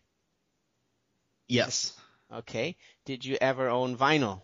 [1.48, 1.92] Yes.
[2.32, 2.76] Okay.
[3.04, 4.42] Did you ever own vinyl?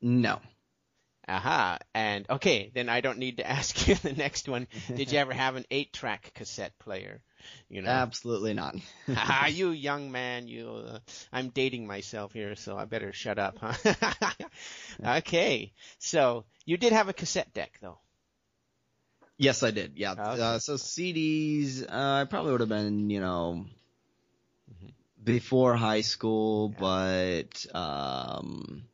[0.00, 0.40] No.
[1.28, 1.78] Aha.
[1.94, 4.68] And okay, then I don't need to ask you the next one.
[4.94, 7.20] Did you ever have an eight track cassette player?
[7.68, 7.90] You know?
[7.90, 8.76] Absolutely not.
[9.08, 10.68] ah, you young man, you.
[10.68, 10.98] Uh,
[11.32, 14.32] I'm dating myself here, so I better shut up, huh?
[15.18, 15.72] okay.
[15.98, 17.98] So you did have a cassette deck, though.
[19.38, 19.92] Yes, I did.
[19.96, 20.12] Yeah.
[20.12, 20.22] Okay.
[20.22, 23.66] Uh, so CDs, uh, I probably would have been, you know,
[25.22, 26.80] before high school, yeah.
[26.80, 28.84] but um,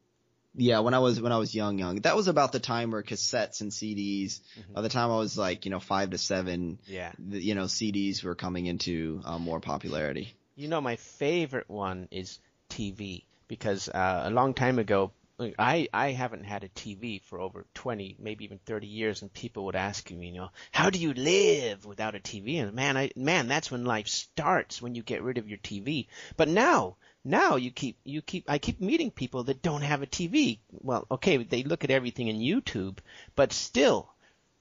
[0.54, 3.02] yeah, when I was when I was young, young, that was about the time where
[3.02, 4.40] cassettes and CDs.
[4.58, 4.74] Mm-hmm.
[4.74, 7.64] By the time I was like you know five to seven, yeah, the, you know
[7.64, 10.34] CDs were coming into uh, more popularity.
[10.54, 15.12] You know, my favorite one is TV because uh, a long time ago,
[15.58, 19.64] I I haven't had a TV for over 20, maybe even 30 years, and people
[19.64, 22.62] would ask me, you know, how do you live without a TV?
[22.62, 26.06] And man, I man, that's when life starts when you get rid of your TV.
[26.36, 30.06] But now, now you keep you keep I keep meeting people that don't have a
[30.06, 30.58] TV.
[30.70, 32.98] Well, okay, they look at everything in YouTube,
[33.34, 34.12] but still,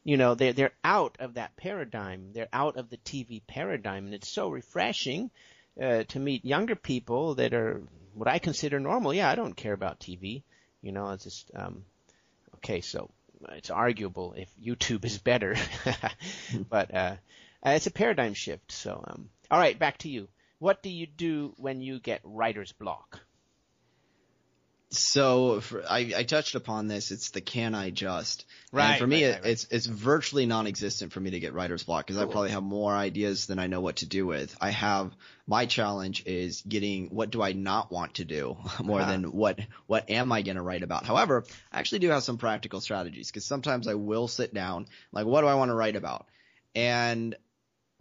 [0.04, 2.34] you know, they're they're out of that paradigm.
[2.34, 5.32] They're out of the TV paradigm, and it's so refreshing
[5.82, 7.82] uh, to meet younger people that are
[8.14, 9.14] what I consider normal.
[9.14, 10.44] Yeah, I don't care about TV.
[10.82, 11.84] You know, it's just um,
[12.58, 12.82] okay.
[12.82, 13.10] So
[13.50, 15.56] it's arguable if YouTube is better,
[16.70, 17.16] but uh,
[17.66, 18.72] it's a paradigm shift.
[18.72, 20.28] So, um, all right, back to you.
[20.60, 23.20] What do you do when you get writer's block?
[24.94, 27.12] So for, I, I touched upon this.
[27.12, 28.46] It's the can I just.
[28.74, 28.89] Right.
[28.92, 32.06] And for me, right, right, it's it's virtually non-existent for me to get writer's block
[32.06, 32.30] because Cool.
[32.30, 34.54] I probably have more ideas than I know what to do with.
[34.60, 35.14] I have
[35.48, 39.12] my challenge is getting what do I not want to do more Uh-huh.
[39.12, 41.06] than what what am I going to write about.
[41.06, 45.26] However, I actually do have some practical strategies because sometimes I will sit down like
[45.26, 46.28] what do I want to write about,
[46.76, 47.36] and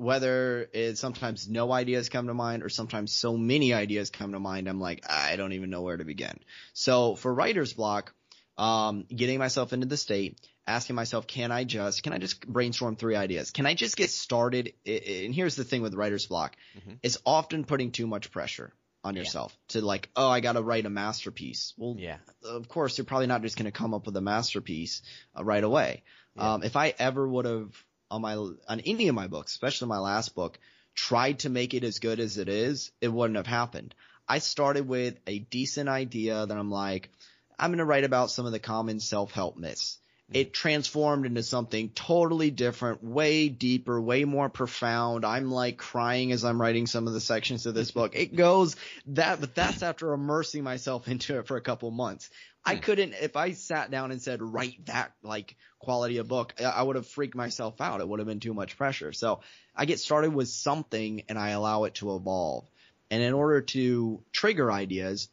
[0.01, 4.41] whether it's sometimes no ideas come to mind or sometimes so many ideas come to
[4.41, 6.39] mind, I'm like, I don't even know where to begin.
[6.73, 8.15] So for writer's block,
[8.57, 12.97] um, getting myself into the state, asking myself, can I just, can I just brainstorm
[12.97, 13.51] three ideas?
[13.51, 14.73] Can I just get started?
[14.87, 16.57] And here's the thing with writer's block.
[16.79, 16.99] Mhm.
[17.03, 18.73] It's often putting too much pressure
[19.05, 19.21] on Yeah.
[19.23, 21.75] yourself to like, oh, I got to write a masterpiece.
[21.77, 22.19] Well, Yeah.
[22.45, 25.03] of course, you're probably not just going to come up with a masterpiece
[25.39, 26.03] uh, right away.
[26.37, 26.55] Yeah.
[26.55, 29.99] Um, if I ever would have on my on any of my books, especially my
[29.99, 30.59] last book,
[30.95, 33.95] tried to make it as good as it is, it wouldn't have happened.
[34.29, 37.11] I started with a decent idea that I'm like,
[37.59, 39.99] I'm going to write about some of the common self-help myths.
[40.31, 40.37] Mm-hmm.
[40.37, 45.25] It transformed into something totally different, way deeper, way more profound.
[45.25, 48.15] I'm like crying as I'm writing some of the sections of this book.
[48.21, 52.31] It goes that, but that's after immersing myself into it for a couple months.
[52.65, 52.81] I hmm.
[52.81, 56.97] couldn't, if I sat down and said, write that like quality of book, I- would
[56.97, 58.01] have freaked myself out.
[58.01, 59.13] It would have been too much pressure.
[59.13, 59.41] So
[59.75, 62.67] I get started with something and I allow it to evolve.
[63.11, 65.29] And in order to trigger ideas,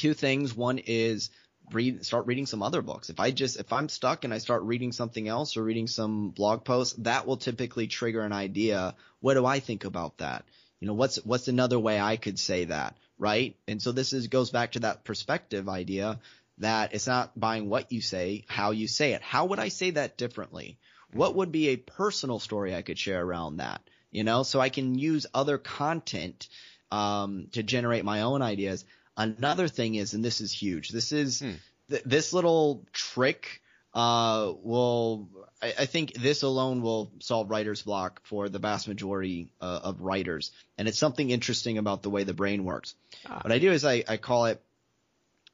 [0.00, 0.56] two things.
[0.56, 1.30] One is
[1.72, 3.10] read, start reading some other books.
[3.10, 6.30] If I just, if I'm stuck and I start reading something else or reading some
[6.30, 8.94] blog posts, that will typically trigger an idea.
[9.20, 10.44] What do I think about that?
[10.80, 12.96] You know, what's, what's another way I could say that?
[13.18, 13.56] Right.
[13.68, 16.18] And so this is, goes back to that perspective idea
[16.60, 19.22] that it's not buying what you say, how you say it.
[19.22, 20.78] How would I say that differently?
[21.12, 23.80] What would be a personal story I could share around that?
[24.12, 26.48] You know, so I can use other content,
[26.92, 28.84] um, to generate my own ideas.
[29.16, 31.54] Another thing is, and this is huge, this is, Hmm.
[31.88, 33.60] th- this little trick,
[33.92, 35.28] uh, will,
[35.60, 40.00] I, I think this alone will solve writer's block for the vast majority uh, of
[40.00, 40.52] writers.
[40.78, 42.94] And it's something interesting about the way the brain works.
[43.26, 43.40] Ah.
[43.42, 44.62] What I do is I, I call it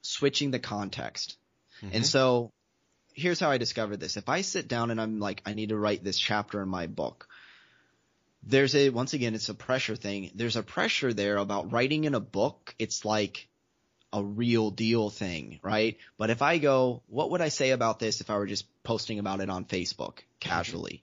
[0.06, 1.36] switching the context.
[1.82, 1.90] Mhm.
[1.94, 2.52] And so
[3.14, 4.16] here's how I discovered this.
[4.16, 6.86] If I sit down and I'm like, I need to write this chapter in my
[6.86, 7.28] book,
[8.42, 10.30] there's a, once again, it's a pressure thing.
[10.34, 12.74] There's a pressure there about writing in a book.
[12.78, 13.48] It's like
[14.12, 15.98] a real deal thing, right?
[16.16, 19.18] But if I go, what would I say about this if I were just posting
[19.18, 21.02] about it on Facebook casually?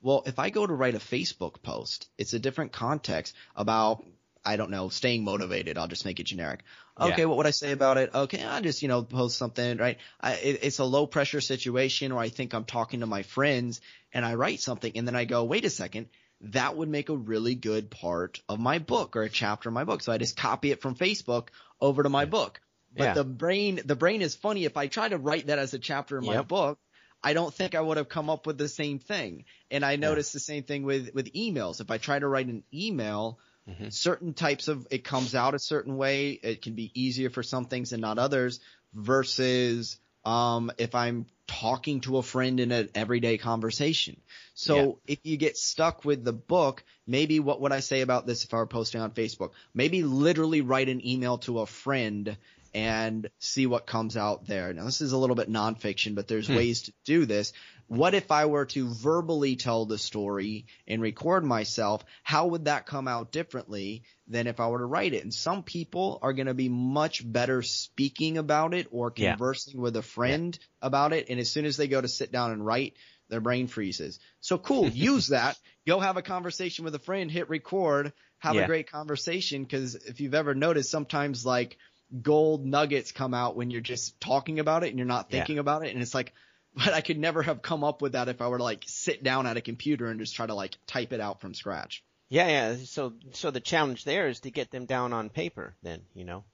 [0.00, 4.04] Well, if I go to write a Facebook post, it's a different context about,
[4.46, 5.76] I don't know, staying motivated.
[5.76, 6.60] I'll just make it generic.
[6.98, 7.24] Okay, Yeah.
[7.26, 8.10] what would I say about it?
[8.14, 9.98] Okay, I just, you know, post something, right?
[10.20, 13.80] I, it, it's a low pressure situation or I think I'm talking to my friends
[14.12, 16.08] and I write something and then I go, wait a second,
[16.42, 19.84] that would make a really good part of my book or a chapter of my
[19.84, 20.02] book.
[20.02, 21.48] So I just copy it from Facebook
[21.80, 22.60] over to my book.
[22.96, 23.14] But Yeah.
[23.14, 24.64] the brain, the brain is funny.
[24.64, 26.78] If I try to write that as a chapter in my book,
[27.22, 29.44] I don't think I would have come up with the same thing.
[29.70, 31.80] And I noticed the same thing with, with emails.
[31.80, 33.38] If I try to write an email,
[33.68, 33.92] Mhm.
[33.92, 36.30] certain types of, it comes out a certain way.
[36.30, 38.60] It can be easier for some things and not others
[38.94, 44.20] versus, um, if I'm talking to a friend in an everyday conversation.
[44.54, 48.44] So if you get stuck with the book, maybe what would I say about this
[48.44, 49.50] if I were posting on Facebook?
[49.74, 52.36] Maybe literally write an email to a friend
[52.74, 54.72] and see what comes out there.
[54.74, 57.52] Now this is a little bit nonfiction, but there's ways to do this.
[57.88, 62.04] What if I were to verbally tell the story and record myself?
[62.24, 65.22] How would that come out differently than if I were to write it?
[65.22, 69.30] And some people are going to be much better speaking about it or Yeah.
[69.32, 71.26] conversing with a friend about it.
[71.30, 72.94] And as soon as they go to sit down and write,
[73.28, 74.18] their brain freezes.
[74.40, 74.88] So cool.
[74.92, 75.56] Use that.
[75.86, 78.64] Go have a conversation with a friend, hit record, have Yeah.
[78.64, 79.64] a great conversation.
[79.66, 81.76] Cause if you've ever noticed, sometimes like
[82.22, 85.38] gold nuggets come out when you're just talking about it and you're not Yeah.
[85.38, 85.92] thinking about it.
[85.92, 86.32] And it's like,
[86.76, 89.22] but I could never have come up with that if I were to like sit
[89.22, 92.04] down at a computer and just try to like type it out from scratch.
[92.28, 92.76] Yeah, yeah.
[92.84, 95.74] So, so the challenge there is to get them down on paper.
[95.82, 96.44] Then, you know.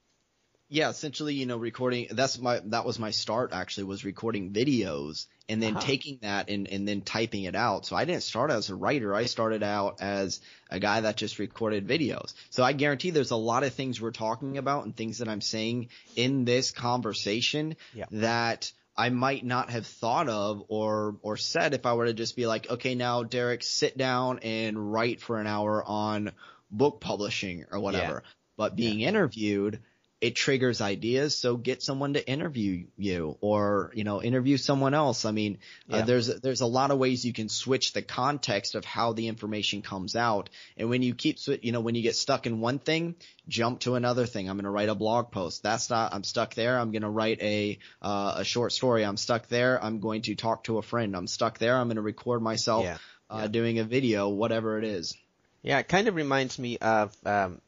[0.68, 2.06] Yeah, essentially, you know, recording.
[2.12, 3.52] That's my that was my start.
[3.52, 5.86] Actually, was recording videos and then Uh-huh.
[5.86, 7.84] taking that and and then typing it out.
[7.84, 9.14] So I didn't start as a writer.
[9.14, 12.32] I started out as a guy that just recorded videos.
[12.48, 15.42] So I guarantee there's a lot of things we're talking about and things that I'm
[15.42, 18.06] saying in this conversation Yeah.
[18.12, 22.36] that I might not have thought of or or said if I were to just
[22.36, 26.32] be like, okay, now Derek, sit down and write for an hour on
[26.70, 28.22] book publishing or whatever.
[28.56, 29.80] But being interviewed,
[30.22, 31.36] it triggers ideas.
[31.36, 35.24] So get someone to interview you or, you know, interview someone else.
[35.24, 35.58] I mean,
[35.88, 35.96] Yeah.
[35.96, 39.26] uh, there's, there's a lot of ways you can switch the context of how the
[39.26, 40.48] information comes out.
[40.76, 43.16] And when you keep, you know, when you get stuck in one thing,
[43.48, 44.48] jump to another thing.
[44.48, 45.64] I'm going to write a blog post.
[45.64, 46.78] That's not, I'm stuck there.
[46.78, 49.04] I'm going to write a, uh, a short story.
[49.04, 49.82] I'm stuck there.
[49.84, 51.16] I'm going to talk to a friend.
[51.16, 51.76] I'm stuck there.
[51.76, 52.98] I'm going to record myself, Yeah.
[53.28, 55.16] uh, doing a video, whatever it is.
[55.62, 57.60] Yeah, it kind of reminds me of um,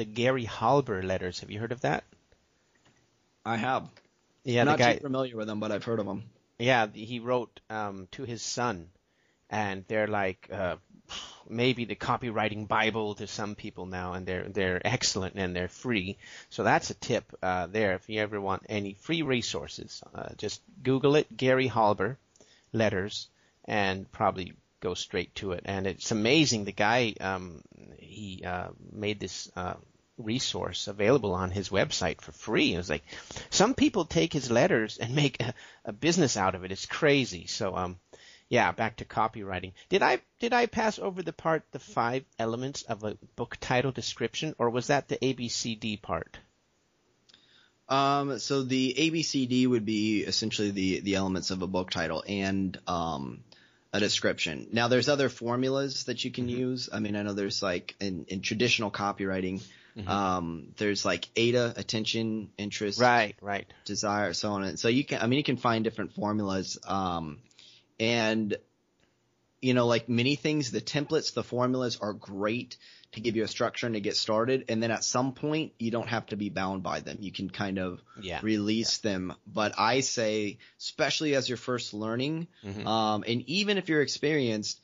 [0.00, 1.40] the Gary Halbert letters.
[1.40, 2.04] Have you heard of that?
[3.44, 3.86] I have.
[4.44, 4.94] Yeah, not the guy.
[4.94, 6.22] too familiar with them, but I've heard of them.
[6.58, 8.88] Yeah, he wrote um, to his son,
[9.50, 10.76] and they're like uh,
[11.50, 16.16] maybe the copywriting Bible to some people now, and they're they're excellent and they're free.
[16.48, 17.92] So that's a tip uh, there.
[17.92, 22.16] If you ever want any free resources, uh, just Google it, Gary Halbert,
[22.72, 23.28] letters,
[23.66, 25.60] and probably go straight to it.
[25.66, 26.64] And it's amazing.
[26.64, 27.60] The guy um,
[27.98, 29.50] he uh, made this.
[30.24, 32.74] Resource available on his website for free.
[32.74, 33.04] It was like
[33.50, 35.54] some people take his letters and make a,
[35.84, 36.72] a business out of it.
[36.72, 37.46] It's crazy.
[37.46, 37.98] So um
[38.48, 39.72] yeah, back to copywriting.
[39.88, 43.92] Did I did I pass over the part the five elements of a book title
[43.92, 46.38] description or was that the ABCD part?
[47.88, 52.78] Um, so the ABCD would be essentially the the elements of a book title and
[52.86, 53.42] um
[53.92, 54.68] a description.
[54.72, 56.58] Now there's other formulas that you can Mm-hmm.
[56.58, 56.88] use.
[56.92, 59.60] I mean, I know there's like in, in traditional copywriting,
[59.96, 60.08] Mm-hmm.
[60.08, 63.66] um, there's like ADA, attention, interest, Right, right.
[63.84, 64.62] desire, so on.
[64.64, 66.78] And so you can, I mean, you can find different formulas.
[66.86, 67.38] Um,
[67.98, 68.56] and
[69.60, 72.78] you know, like many things, the templates, the formulas are great
[73.12, 74.64] to give you a structure and to get started.
[74.70, 77.18] And then at some point, you don't have to be bound by them.
[77.20, 78.40] You can kind of Yeah.
[78.42, 79.34] release them.
[79.46, 82.46] But I say, especially as you're first learning,
[82.86, 84.80] um, and even if you're experienced,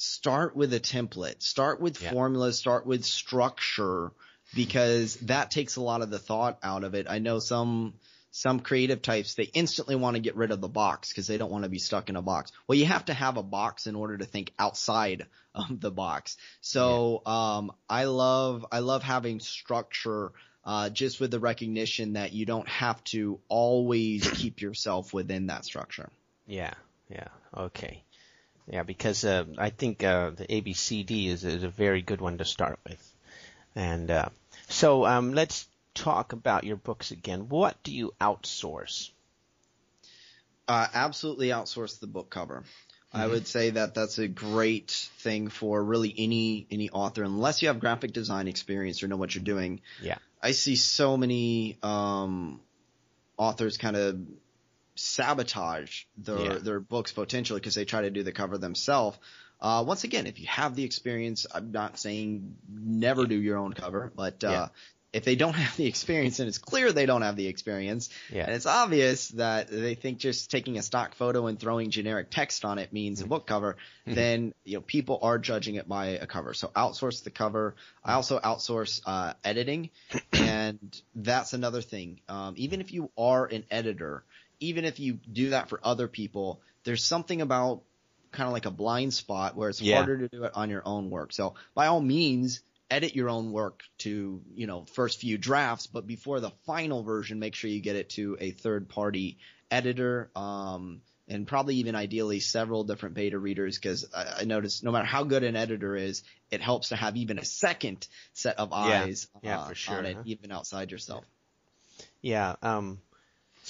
[0.00, 2.10] start with a template, start with Yeah.
[2.10, 4.12] formulas, start with structure,
[4.54, 7.06] because that takes a lot of the thought out of it.
[7.08, 7.92] I know some,
[8.30, 11.50] some creative types, they instantly want to get rid of the box because they don't
[11.50, 12.50] want to be stuck in a box.
[12.66, 16.38] Well, you have to have a box in order to think outside of the box.
[16.62, 20.32] So, um, I love, I love having structure,
[20.64, 25.66] uh, just with the recognition that you don't have to always keep yourself within that
[25.66, 26.08] structure.
[26.46, 26.74] Yeah,
[27.10, 27.28] yeah.
[27.54, 28.02] Okay.
[28.70, 32.44] Yeah, because uh, I think uh, the ABCD is, is a very good one to
[32.44, 33.14] start with.
[33.74, 34.28] And uh,
[34.68, 37.48] so um, let's talk about your books again.
[37.48, 39.10] What do you outsource?
[40.68, 42.62] Uh, absolutely outsource the book cover.
[43.12, 47.66] I would say that that's a great thing for really any any author, unless you
[47.66, 49.80] have graphic design experience or know what you're doing.
[50.00, 50.18] Yeah.
[50.40, 52.60] I see so many um,
[53.36, 54.20] authors kind of
[55.00, 56.58] sabotage their Yeah.
[56.58, 59.18] their books potentially because they try to do the cover themselves.
[59.60, 63.72] Uh, once again, if you have the experience, I'm not saying never do your own
[63.74, 64.68] cover, but uh, Yeah.
[65.12, 68.44] if they don't have the experience and it's clear they don't have the experience, Yeah.
[68.46, 72.64] and it's obvious that they think just taking a stock photo and throwing generic text
[72.64, 73.76] on it means a book cover,
[74.06, 76.54] then you know people are judging it by a cover.
[76.54, 77.74] So outsource the cover.
[78.02, 79.90] I also outsource uh, editing,
[80.32, 82.20] and that's another thing.
[82.28, 84.24] Um, even if you are an editor,
[84.60, 87.82] even if you do that for other people, there's something about
[88.30, 89.96] kind of like a blind spot where it's Yeah.
[89.96, 91.32] harder to do it on your own work.
[91.32, 96.06] So by all means, edit your own work to, you know, first few drafts, but
[96.06, 99.38] before the final version, make sure you get it to a third party
[99.70, 100.30] editor.
[100.36, 105.06] Um, and probably even ideally several different beta readers because I, I noticed no matter
[105.06, 109.04] how good an editor is, it helps to have even a second set of Yeah.
[109.04, 110.22] eyes Yeah, uh, for sure, on it, huh?
[110.24, 111.24] even outside yourself.
[112.20, 112.56] Yeah.
[112.62, 113.00] Um,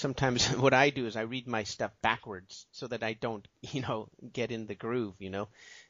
[0.01, 3.81] sometimes what I do is I read my stuff backwards so that I don't, you
[3.81, 5.47] know, get in the groove, you know.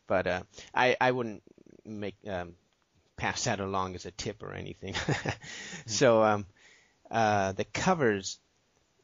[0.07, 0.43] But uh,
[0.75, 1.41] I I wouldn't
[1.85, 2.53] make um,
[3.17, 4.93] pass that along as a tip or anything.
[5.85, 6.45] so um,
[7.09, 8.37] uh, the covers.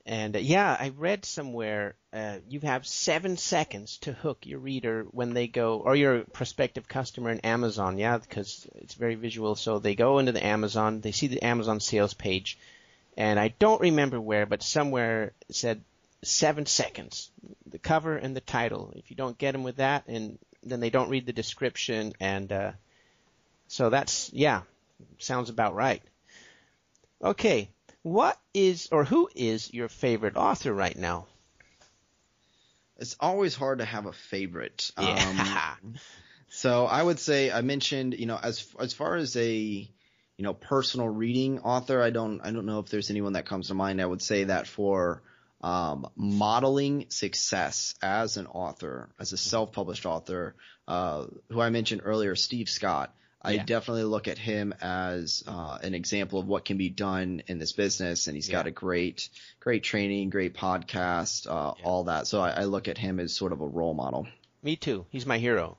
[0.06, 5.06] And uh, yeah, I read somewhere uh, you have seven seconds to hook your reader
[5.12, 9.56] when they go, or your prospective customer in Amazon, yeah, because it's very visual.
[9.56, 12.58] So they go into the Amazon, they see the Amazon sales page,
[13.18, 15.82] and I don't remember where, but somewhere it said
[16.24, 17.32] seven seconds,
[17.66, 18.94] the cover and the title.
[18.96, 22.52] If you don't get them with that, and then they don't read the description, and
[22.52, 22.72] uh,
[23.68, 24.62] so that's yeah,
[25.18, 26.04] sounds about right.
[27.24, 27.70] Okay,
[28.04, 31.26] What is or who is your favorite author right now?
[32.98, 34.92] It's always hard to have a favorite.
[35.00, 35.76] Yeah.
[35.84, 35.96] Um,
[36.50, 39.90] so I would say I mentioned, you know, as as far as a
[40.38, 43.68] you know personal reading author, I don't I don't know if there's anyone that comes
[43.68, 44.02] to mind.
[44.02, 45.24] I would say that for
[45.62, 50.56] um, modeling success as an author, as a self-published author,
[50.88, 53.14] uh, who I mentioned earlier, Steve Scott.
[53.42, 53.64] I Yeah.
[53.64, 57.72] definitely look at him as uh, an example of what can be done in this
[57.72, 59.30] business, and he's got a great,
[59.60, 61.86] great training, great podcast, uh, Yeah.
[61.86, 62.28] all that.
[62.28, 64.28] So I, I look at him as sort of a role model.
[64.64, 65.06] Me too.
[65.10, 65.78] He's my hero.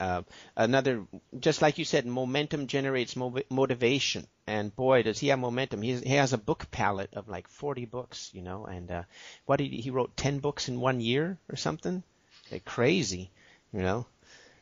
[0.00, 0.22] Uh,
[0.56, 1.06] another,
[1.38, 5.82] just like you said, momentum generates mo- motivation, and boy, does he have momentum.
[5.82, 9.02] He has, he has a book palette of like 40 books, you know, and uh,
[9.46, 12.02] what did he, he wrote 10 books in one year or something?
[12.50, 13.30] Like crazy,
[13.72, 14.06] you know.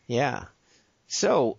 [0.07, 0.45] Yeah.
[1.09, 1.59] So,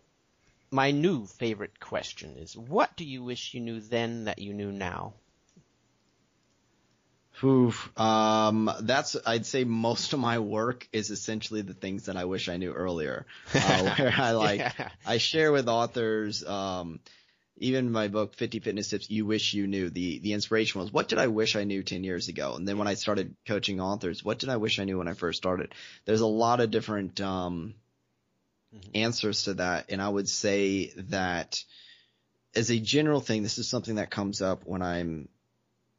[0.72, 4.72] my new favorite question is, what do you wish you knew then that you knew
[4.72, 5.14] now?
[7.44, 7.98] Oof.
[8.00, 12.50] Um, that's I'd say most of my work is essentially the things that I wish
[12.50, 13.26] I knew earlier.
[13.54, 14.90] Uh, where I like Yeah.
[15.06, 17.00] I share with authors, um,
[17.58, 19.90] even my book 50 Fitness Tips You Wish You Knew.
[19.90, 22.56] The the inspiration was what did I wish I knew 10 years ago?
[22.56, 25.14] And then when I started coaching authors, what did I wish I knew when I
[25.14, 25.74] first started?
[26.06, 27.76] There's a lot of different um,
[28.94, 31.64] answers to that, and I would say that
[32.56, 35.30] as a general thing, this is something that comes up when I'm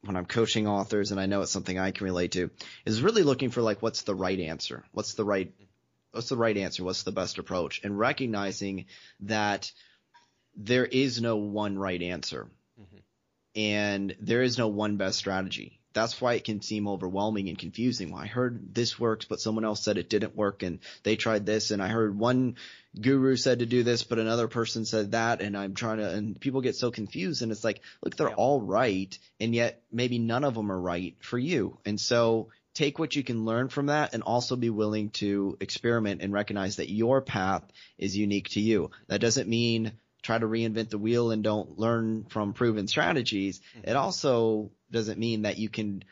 [0.03, 2.49] when I'm coaching authors, and I know it's something I can relate to,
[2.85, 5.51] is really looking for like what's the right answer, what's the right
[6.11, 8.85] what's the right answer, what's the best approach, and recognizing
[9.21, 9.71] that
[10.55, 12.47] there is no one right answer,
[12.79, 12.97] mm-hmm.
[13.59, 15.79] and there is no one best strategy.
[15.93, 18.11] That's why it can seem overwhelming and confusing.
[18.11, 21.45] Well, I heard this works, but someone else said it didn't work, and they tried
[21.45, 22.55] this, and I heard one
[22.99, 26.39] guru said to do this, but another person said that, and I'm trying to, and
[26.39, 30.43] people get so confused, and it's like, look, they're all right, and yet maybe none
[30.43, 31.77] of them are right for you.
[31.85, 36.21] And so take what you can learn from that and also be willing to experiment
[36.21, 37.63] and recognize that your path
[37.97, 38.91] is unique to you.
[39.07, 43.59] That doesn't mean try to reinvent the wheel and don't learn from proven strategies.
[43.77, 43.89] Mm-hmm.
[43.89, 46.03] It also doesn't mean that you can,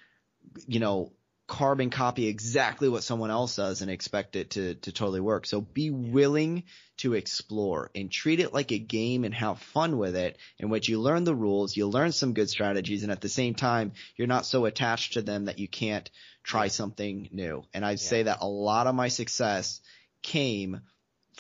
[0.68, 1.12] you know,
[1.48, 5.46] carbon copy exactly what someone else does and expect it to, to totally work.
[5.46, 6.64] So be willing
[6.98, 10.88] to explore and treat it like a game and have fun with it in which
[10.88, 14.30] you learn the rules, you learn some good strategies, and at the same time, you're
[14.30, 16.10] not so attached to them that you can't
[16.42, 17.66] try something new.
[17.74, 19.82] And I'd say that a lot of my success
[20.24, 20.80] came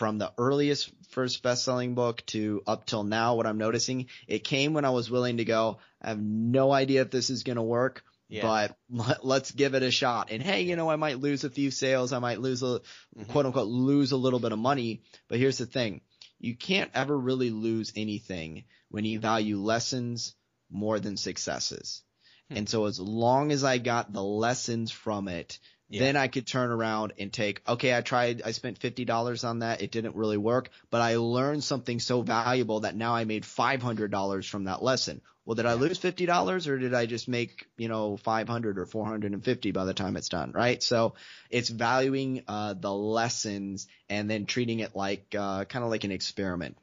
[0.02, 4.74] from the earliest first best-selling book to up till now what I'm noticing it came
[4.74, 7.62] when I was willing to go I have no idea if this is going to
[7.62, 8.42] work Yeah.
[8.42, 10.32] but let, let's give it a shot.
[10.32, 13.26] And hey you know I might lose a few sales I might lose a mm-hmm.
[13.26, 16.02] quote unquote lose a little bit of money but here's the thing.
[16.40, 20.34] You can't ever really lose anything when you value lessons
[20.72, 22.02] more than successes.
[22.50, 22.58] Hmm.
[22.58, 25.60] And so as long as I got the lessons from it
[25.92, 26.04] Yeah.
[26.04, 29.82] then I could turn around and take, okay, I tried, I spent $50 on that.
[29.82, 34.50] It didn't really work, but I learned something so valuable that now I made $500
[34.50, 35.22] from that lesson.
[35.44, 39.72] Well, did I lose $50 or did I just make, you know, 500 or 450
[39.72, 40.82] by the time it's done, right?
[40.82, 41.16] So
[41.50, 46.12] it's valuing, uh, the lessons and then treating it like, uh, kind of like an
[46.12, 46.78] experiment.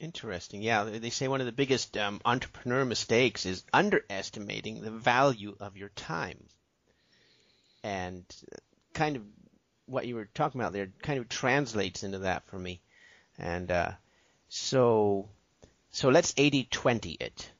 [0.00, 0.62] Interesting.
[0.62, 5.54] Yeah, they they say one of the biggest um, entrepreneur mistakes is underestimating the value
[5.60, 6.38] of your time.
[7.82, 8.24] And
[8.94, 9.22] kind of
[9.86, 12.80] what you were talking about there kind of translates into that for me.
[13.38, 13.92] And uh,
[14.48, 15.28] so,
[15.90, 17.50] so let's 80-20 it.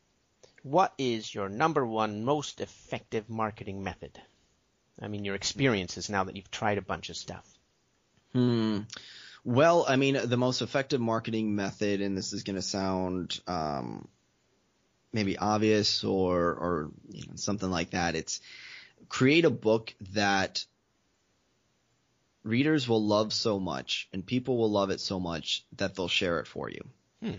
[0.63, 4.21] What is your number one most effective marketing method?
[5.01, 7.47] I mean, your experiences now that you've tried a bunch of stuff.
[8.33, 8.81] Hmm.
[9.45, 14.07] Well, I mean, the most effective marketing method, and this is going to sound um,
[15.13, 18.15] maybe obvious or or you know, something like that.
[18.15, 18.41] It's
[19.09, 20.65] create a book that
[22.45, 26.41] readers will love so much, and people will love it so much that they'll share
[26.41, 26.85] it for you.
[27.23, 27.37] Hmm.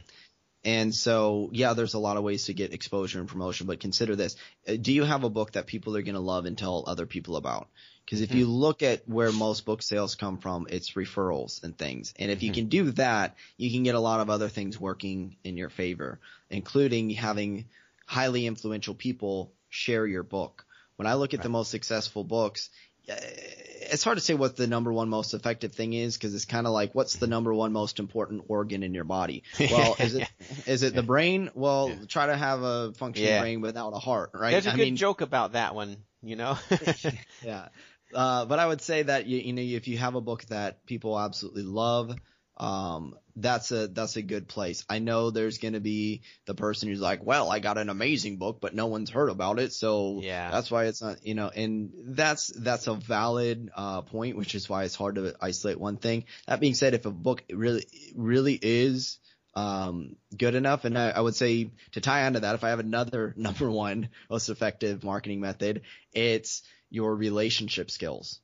[0.64, 4.16] And so, yeah, there's a lot of ways to get exposure and promotion, but consider
[4.16, 4.36] this.
[4.68, 7.08] Uh, Do you have a book that people are going to love and tell other
[7.08, 7.68] people about?
[8.06, 12.14] Because if you look at where most book sales come from, it's referrals and things.
[12.20, 15.38] And if you can do that, you can get a lot of other things working
[15.44, 17.66] in your favor, including having
[18.06, 20.66] highly influential people share your book.
[21.02, 22.70] When I look at the most successful books,
[23.08, 26.68] it's hard to say what the number one most effective thing is because it's kind
[26.68, 29.42] of like what's the number one most important organ in your body?
[29.72, 30.30] Well, is it
[30.68, 31.50] is it the brain?
[31.56, 33.40] Well, try to have a functioning Yeah.
[33.42, 34.52] brain without a heart, right?
[34.52, 36.56] There's a I good mean, joke about that one, you know?
[37.44, 37.70] yeah.
[38.14, 40.86] Uh, but I would say that you, you know if you have a book that
[40.86, 42.16] people absolutely love,
[42.62, 44.86] um, that's a that's a good place.
[44.88, 48.38] I know there's going to be the person who's like, well, I got an amazing
[48.38, 50.52] book, but no one's heard about it, so Yeah.
[50.52, 54.70] that's why it's not, you know, and that's that's a valid uh, point, which is
[54.70, 56.26] why it's hard to isolate one thing.
[56.46, 59.18] That being said, if a book really really is
[59.56, 62.80] um, good enough, and I, I would say to tie onto that, if I have
[62.80, 65.82] another number one most effective marketing method,
[66.14, 68.40] it's your relationship skills.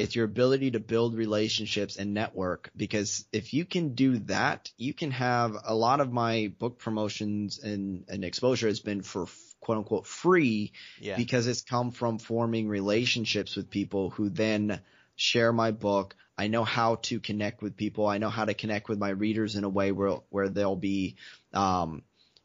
[0.00, 4.94] It's your ability to build relationships and network because if you can do that, you
[4.94, 9.26] can have a lot of my book promotions and, and exposure has been for
[9.60, 11.16] quote unquote free Yeah.
[11.16, 14.80] because it's come from forming relationships with people who then
[15.16, 16.14] share my book.
[16.36, 18.06] I know how to connect with people.
[18.06, 21.16] I know how to connect with my readers in a way where where they'll be
[21.52, 22.02] um,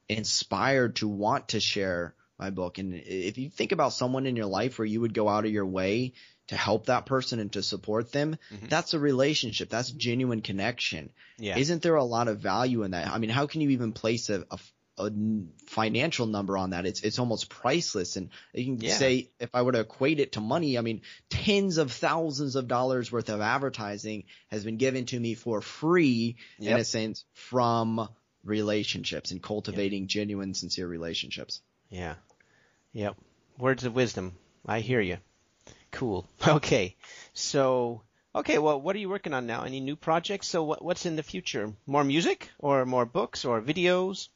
[0.10, 2.78] inspired to want to share my book.
[2.78, 5.52] And if you think about someone in your life where you would go out of
[5.52, 6.14] your way
[6.48, 8.70] to help that person and to support them, Mhm.
[8.70, 9.70] that's a relationship.
[9.70, 11.12] That's genuine connection.
[11.38, 11.58] yeah.
[11.58, 13.08] Isn't there a lot of value in that?
[13.08, 14.46] I mean, how can you even place a
[15.00, 15.10] a
[15.66, 16.86] financial number on that?
[16.86, 18.16] It's it's almost priceless.
[18.16, 18.96] And you can Yeah.
[18.98, 22.68] say if I were to equate it to money, I mean, tens of thousands of
[22.68, 28.08] dollars worth of advertising has been given to me for free in a sense from
[28.44, 31.62] relationships and cultivating genuine, sincere relationships.
[31.90, 32.16] Yeah.
[32.92, 33.16] Yep.
[33.58, 34.34] Words of wisdom.
[34.66, 35.18] I hear you.
[35.94, 36.28] Cool.
[36.48, 36.96] Okay.
[37.34, 38.02] So,
[38.36, 39.64] okay, well, what are you working on now?
[39.64, 40.48] Any new projects?
[40.48, 41.72] So what, what's in the future?
[41.88, 44.28] More music or more books or videos?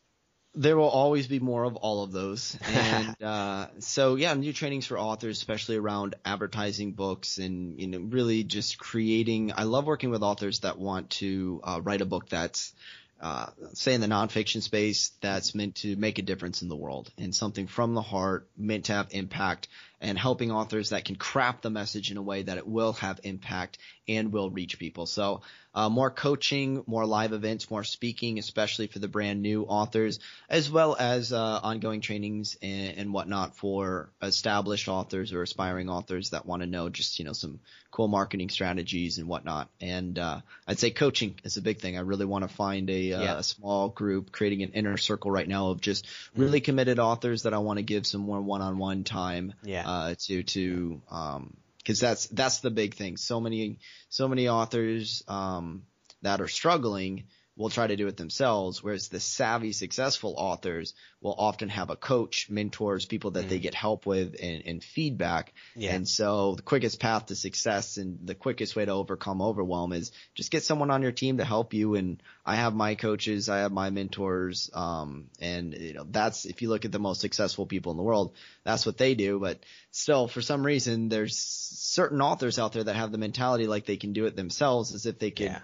[0.56, 2.58] There will always be more of all of those.
[2.68, 8.00] And uh, so yeah, new trainings for authors, especially around advertising books and you know
[8.00, 9.52] really just creating.
[9.56, 12.74] I love working with authors that want to uh, write a book that's
[13.20, 17.12] uh, say in the nonfiction space that's meant to make a difference in the world
[17.18, 19.68] and something from the heart meant to have impact
[20.00, 23.20] and helping authors that can craft the message in a way that it will have
[23.24, 25.08] impact and will reach people.
[25.08, 25.42] So
[25.78, 30.20] uh, more coaching, more live events, more speaking, especially for the brand new authors,
[30.50, 36.32] as well as uh, ongoing trainings and, and whatnot for established authors or aspiring authors
[36.32, 37.60] that want to know just you know some
[37.92, 39.70] cool marketing strategies and whatnot.
[39.80, 41.96] And uh, I'd say coaching is a big thing.
[41.96, 43.38] I really want to find a, uh, Yeah.
[43.38, 47.54] a small group, creating an inner circle right now of just really committed authors that
[47.54, 49.88] I want to give some more one-on-one time Yeah.
[49.88, 51.56] uh, to to um,
[51.88, 53.16] because that's that's the big thing.
[53.16, 53.80] So many
[54.10, 55.84] so many authors um,
[56.22, 57.28] that are struggling
[57.58, 61.96] will try to do it themselves, whereas the savvy, successful authors will often have a
[61.96, 65.54] coach, mentors, people that they get help with and, and feedback.
[65.76, 65.96] Yeah.
[65.96, 70.12] And so the quickest path to success and the quickest way to overcome overwhelm is
[70.36, 71.96] just get someone on your team to help you.
[71.96, 76.62] And I have my coaches, I have my mentors, um, and you know that's if
[76.62, 78.34] you look at the most successful people in the world,
[78.64, 79.40] that's what they do.
[79.40, 83.88] But still, for some reason, there's certain authors out there that have the mentality like
[83.88, 85.48] they can do it themselves, as if they can.
[85.48, 85.60] Yeah.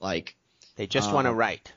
[0.00, 0.36] like
[0.76, 1.72] They just want to Um, write.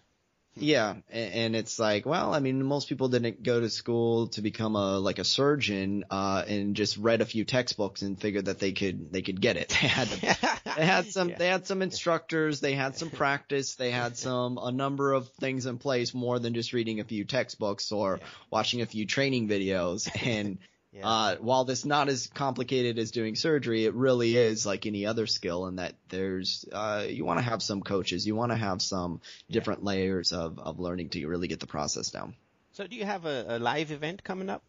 [0.58, 4.76] yeah, and it's like, well, I mean, most people didn't go to school to become
[4.78, 8.72] a like a surgeon, uh, and just read a few textbooks and figured that they
[8.72, 9.70] could they could get it.
[9.70, 10.08] They had
[10.78, 11.38] they had some Yeah.
[11.38, 15.66] they had some instructors, they had some practice, they had some a number of things
[15.66, 18.28] in place more than just reading a few textbooks or Yeah.
[18.50, 20.10] watching a few training videos.
[20.26, 20.60] And
[20.96, 21.08] Yeah.
[21.08, 25.28] uh, while this not as complicated as doing surgery, it really is like any other
[25.28, 28.82] skill in that there's uh, you want to have some coaches, you want to have
[28.82, 29.20] some
[29.52, 32.34] different layers of of learning to really get the process down.
[32.72, 34.64] So do you have a, a live event coming up?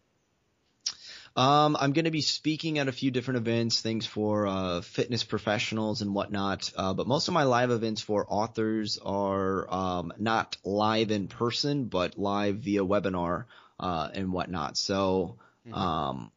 [1.36, 5.22] Um, I'm going to be speaking at a few different events, things for uh, fitness
[5.22, 6.72] professionals and whatnot.
[6.74, 11.84] Uh, but most of my live events for authors are um, not live in person,
[11.84, 13.44] but live via webinar
[13.78, 14.78] uh, and whatnot.
[14.78, 15.36] So
[15.72, 16.30] um,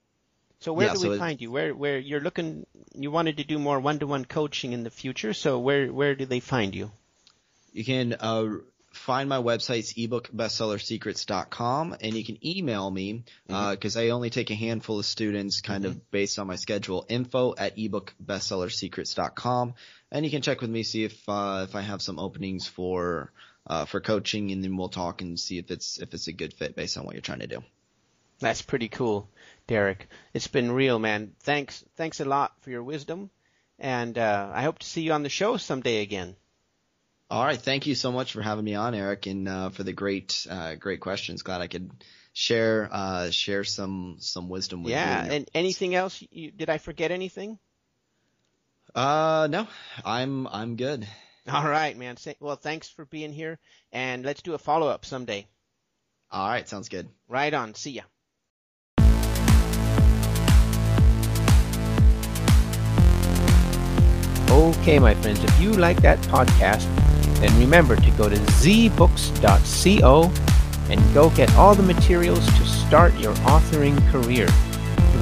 [0.62, 1.52] So where Yeah, do so we it- find you?
[1.52, 2.66] Where where you're looking?
[2.94, 5.34] You wanted to do more one-to-one coaching in the future.
[5.34, 6.92] So where where do they find you?
[7.72, 8.58] You can uh,
[8.92, 15.00] find my websites ebookbestsellersecrets.com and you can email me because I only take a handful
[15.00, 19.74] of students kind of based on my schedule info at ebookbestsellersecrets.com
[20.12, 23.32] and you can check with me see if uh, if I have some openings for
[23.68, 26.54] uh, for coaching and then we'll talk and see if it's if it's a good
[26.54, 27.64] fit based on what you're trying to do.
[28.40, 29.30] That's pretty cool,
[29.68, 30.08] Derek.
[30.34, 31.34] It's been real, man.
[31.42, 33.30] Thanks thanks a lot for your wisdom,
[33.78, 36.36] and uh, I hope to see you on the show someday again.
[37.30, 39.94] All right, thank you so much for having me on, Eric, and uh, for the
[39.94, 41.44] great uh, great questions.
[41.44, 41.92] Glad I could
[42.34, 45.30] share uh, share some some wisdom with yeah, you.
[45.30, 46.24] Yeah, and anything else?
[46.32, 47.60] You, did I forget anything?
[48.96, 49.68] Uh, no,
[50.04, 51.08] I'm I'm good.
[51.52, 52.16] All right, man.
[52.40, 53.60] Well, thanks for being here,
[53.92, 55.48] and let's do a follow up someday.
[56.32, 57.10] All right, sounds good.
[57.28, 57.74] Right on.
[57.76, 58.04] See ya.
[64.50, 66.88] Okay, my friends, if you like that podcast,
[67.40, 70.32] then remember to go to zbooks.co
[70.90, 74.48] and go get all the materials to start your authoring career.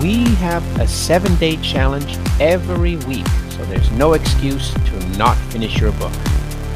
[0.01, 5.77] We have a seven day challenge every week, so there's no excuse to not finish
[5.77, 6.13] your book.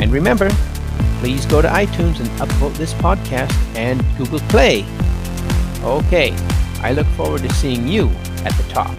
[0.02, 0.50] And remember,
[1.20, 4.86] please go to iTunes and upvote this podcast and Google Play.
[5.84, 6.36] Okay,
[6.82, 8.10] I look forward to seeing you
[8.44, 8.94] at the top.